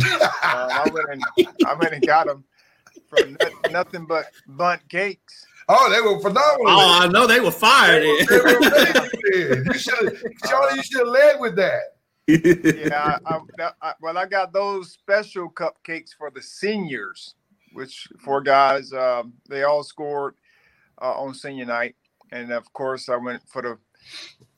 [0.04, 1.24] Uh, I went and
[1.68, 2.44] I went and got them
[3.08, 5.46] from no- nothing but Bundt cakes.
[5.70, 6.68] Oh, they were phenomenal.
[6.68, 8.04] Oh, I know they were fired.
[8.04, 9.66] They were amazing.
[9.66, 10.78] you should have, Charlie.
[10.78, 11.82] You should have led with that.
[12.28, 17.36] Yeah, I, I, I, well, I got those special cupcakes for the seniors,
[17.74, 18.92] which four guys.
[18.94, 20.36] Um, they all scored
[21.02, 21.96] uh, on senior night,
[22.32, 23.78] and of course, I went for the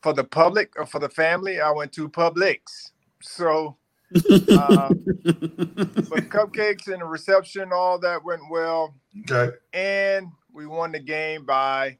[0.06, 1.60] for the public or for the family.
[1.60, 2.92] I went to Publix.
[3.24, 3.76] So,
[4.14, 4.20] uh,
[5.24, 8.94] but cupcakes and the reception, all that went well,
[9.28, 9.56] Okay.
[9.74, 11.98] and we won the game by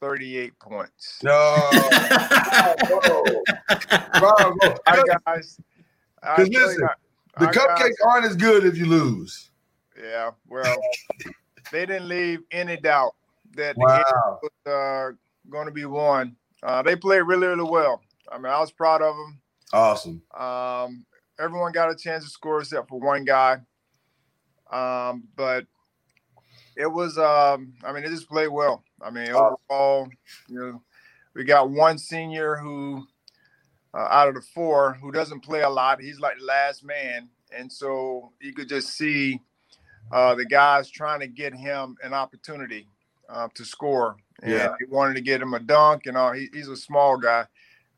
[0.00, 1.18] thirty-eight points.
[1.22, 1.68] No.
[2.88, 3.24] Bravo.
[4.18, 4.76] Bravo.
[4.86, 5.60] Hi guys.
[6.22, 6.88] Because tell you, listen,
[7.38, 9.50] The I got- cupcakes aren't as good if you lose.
[10.02, 10.74] Yeah, well,
[11.70, 13.14] they didn't leave any doubt
[13.56, 14.38] that the Wow.
[14.42, 16.34] game was uh, going to be won.
[16.62, 18.00] Uh, they played really, really well.
[18.30, 19.40] I mean, I was proud of them.
[19.72, 20.22] Awesome.
[20.38, 21.04] Um,
[21.38, 23.58] everyone got a chance to score except for one guy.
[24.70, 25.66] Um, but
[26.76, 28.84] it was, um, I mean, it just played well.
[29.00, 30.08] I mean, overall,
[30.48, 30.82] you know,
[31.34, 33.04] we got one senior who,
[33.94, 36.00] uh, out of the four, who doesn't play a lot.
[36.00, 37.28] He's like the last man.
[37.54, 39.40] And so you could just see
[40.10, 42.88] uh, the guys trying to get him an opportunity
[43.28, 44.16] uh, to score.
[44.42, 44.74] And Yeah.
[44.78, 46.32] he wanted to get him a dunk and all.
[46.32, 47.46] He, he's a small guy.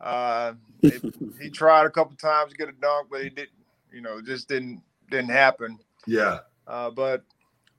[0.00, 1.04] Uh, it-
[1.42, 3.50] he tried a couple times to get a dunk, but he didn't.
[3.92, 5.78] You know, just didn't didn't happen.
[6.06, 6.40] Yeah.
[6.66, 7.24] Uh, but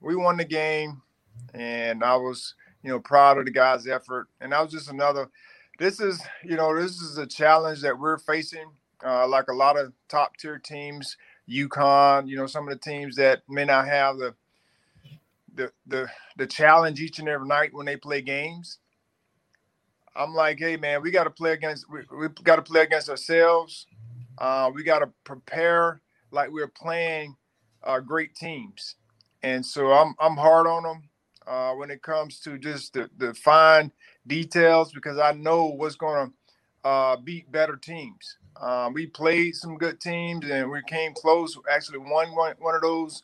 [0.00, 1.02] we won the game,
[1.54, 4.28] and I was, you know, proud of the guys' effort.
[4.40, 5.28] And that was just another.
[5.78, 8.66] This is, you know, this is a challenge that we're facing.
[9.04, 11.16] Uh, like a lot of top tier teams,
[11.50, 14.34] UConn, you know, some of the teams that may not have the
[15.56, 18.78] the the the challenge each and every night when they play games.
[20.16, 23.10] I'm like, hey man, we got to play against we, we got to play against
[23.10, 23.86] ourselves.
[24.38, 26.02] Uh, we got to prepare
[26.32, 27.36] like we're playing
[27.84, 28.96] uh, great teams,
[29.42, 31.02] and so I'm I'm hard on them
[31.46, 33.92] uh, when it comes to just the, the fine
[34.26, 36.28] details because I know what's going
[36.84, 38.38] to uh, beat better teams.
[38.60, 41.58] Um, we played some good teams and we came close.
[41.70, 43.22] Actually, won one one of those,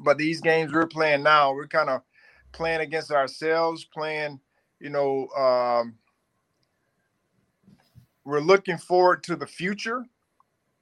[0.00, 2.02] but these games we're playing now, we're kind of
[2.52, 4.40] playing against ourselves, playing.
[4.80, 5.94] You know, um,
[8.24, 10.04] we're looking forward to the future,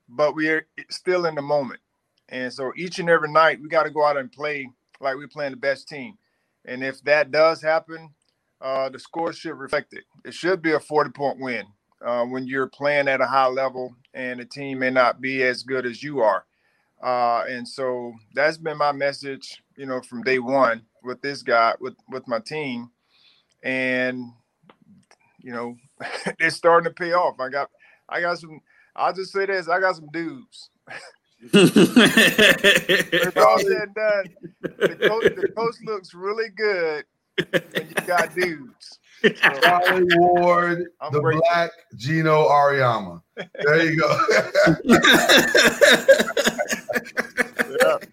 [0.08, 1.80] but we're still in the moment.
[2.28, 4.68] And so each and every night we got to go out and play
[5.00, 6.18] like we're playing the best team.
[6.64, 8.10] And if that does happen,
[8.60, 10.04] uh, the score should reflect it.
[10.24, 11.66] It should be a 40 point win
[12.04, 15.62] uh, when you're playing at a high level and the team may not be as
[15.62, 16.44] good as you are.
[17.02, 21.74] Uh, and so that's been my message, you know, from day one with this guy,
[21.80, 22.90] with with my team,
[23.62, 24.24] and
[25.38, 25.76] you know,
[26.40, 27.38] it's starting to pay off.
[27.40, 27.70] I got,
[28.08, 28.60] I got some.
[28.96, 30.70] I'll just say this: I got some dudes
[31.52, 34.24] It's all said and done.
[34.62, 37.04] The coach, the coach looks really good
[37.52, 38.98] and you got dudes.
[39.22, 41.42] Charlie Ward, I'm the grateful.
[41.50, 43.22] black Gino Auriemma.
[43.36, 44.20] There you go.
[47.80, 47.96] yeah.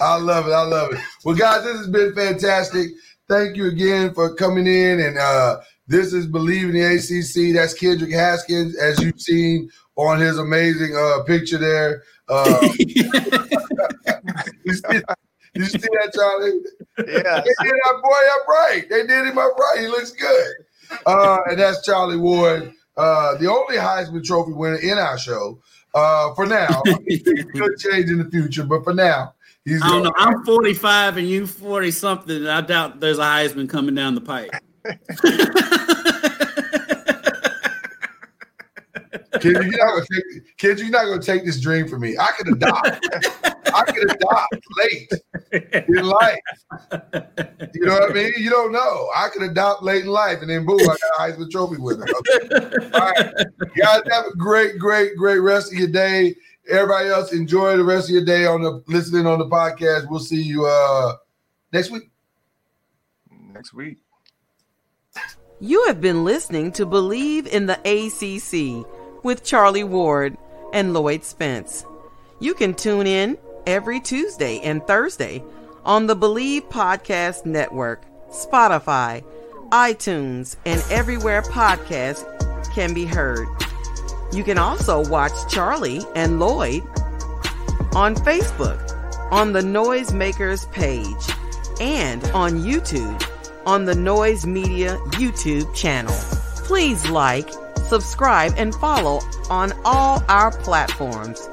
[0.00, 0.52] I love it.
[0.52, 1.00] I love it.
[1.24, 2.90] Well, guys, this has been fantastic.
[3.28, 5.00] Thank you again for coming in.
[5.00, 7.54] And uh, this is Bleav in the ACC.
[7.54, 12.02] That's Kendrick Haskins, as you've seen on his amazing uh, picture there.
[12.28, 12.68] Uh,
[15.54, 16.60] you, see, that, Charlie?
[16.98, 17.40] Yeah.
[17.40, 18.84] They did our boy up right.
[18.88, 19.78] They did him up right.
[19.80, 20.52] He looks good.
[21.06, 25.58] Uh, and that's Charlie Ward, uh, the only Heisman Trophy winner in our show.
[25.94, 29.34] Uh, for now, I mean, it could change in the future, but for now,
[29.64, 30.12] he's I don't know.
[30.16, 32.46] I'm 45 and you 40 something.
[32.46, 34.50] I doubt there's a Heisman coming down the pipe.
[39.40, 42.16] Kid, you're not gonna take kid, you're not gonna take this dream from me.
[42.16, 43.08] I could adopt.
[43.74, 45.12] I could adopt late
[45.88, 46.38] in life.
[47.74, 48.32] You know what I mean?
[48.38, 49.08] You don't know.
[49.14, 52.04] I could adopt late in life, and then boom, I got a Heisman Trophy winner.
[52.04, 52.90] Okay.
[52.92, 53.32] All right,
[53.74, 56.34] you guys have a great, great, great rest of your day.
[56.70, 60.08] Everybody else, enjoy the rest of your day on the listening on the podcast.
[60.08, 61.14] We'll see you uh
[61.72, 62.10] next week.
[63.52, 63.98] Next week.
[65.60, 68.84] You have been listening to Bleav in the ACC
[69.22, 70.36] with Charlie Ward
[70.72, 71.84] and Lloyd Spence.
[72.40, 75.42] You can tune in every Tuesday and Thursday
[75.84, 79.24] on the Bleav Podcast Network, Spotify,
[79.70, 82.24] iTunes, and everywhere podcasts
[82.74, 83.48] can be heard.
[84.32, 86.82] You can also watch Charlie and Lloyd
[87.94, 88.80] on Facebook,
[89.30, 91.06] on the Noisemakers page,
[91.80, 93.20] and on YouTube
[93.66, 96.14] on the Noise Media YouTube channel.
[96.66, 97.48] Please like,
[97.88, 101.48] subscribe, and follow on all our platforms,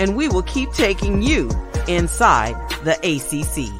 [0.00, 1.48] and we will keep taking you
[1.86, 3.79] inside the ACC.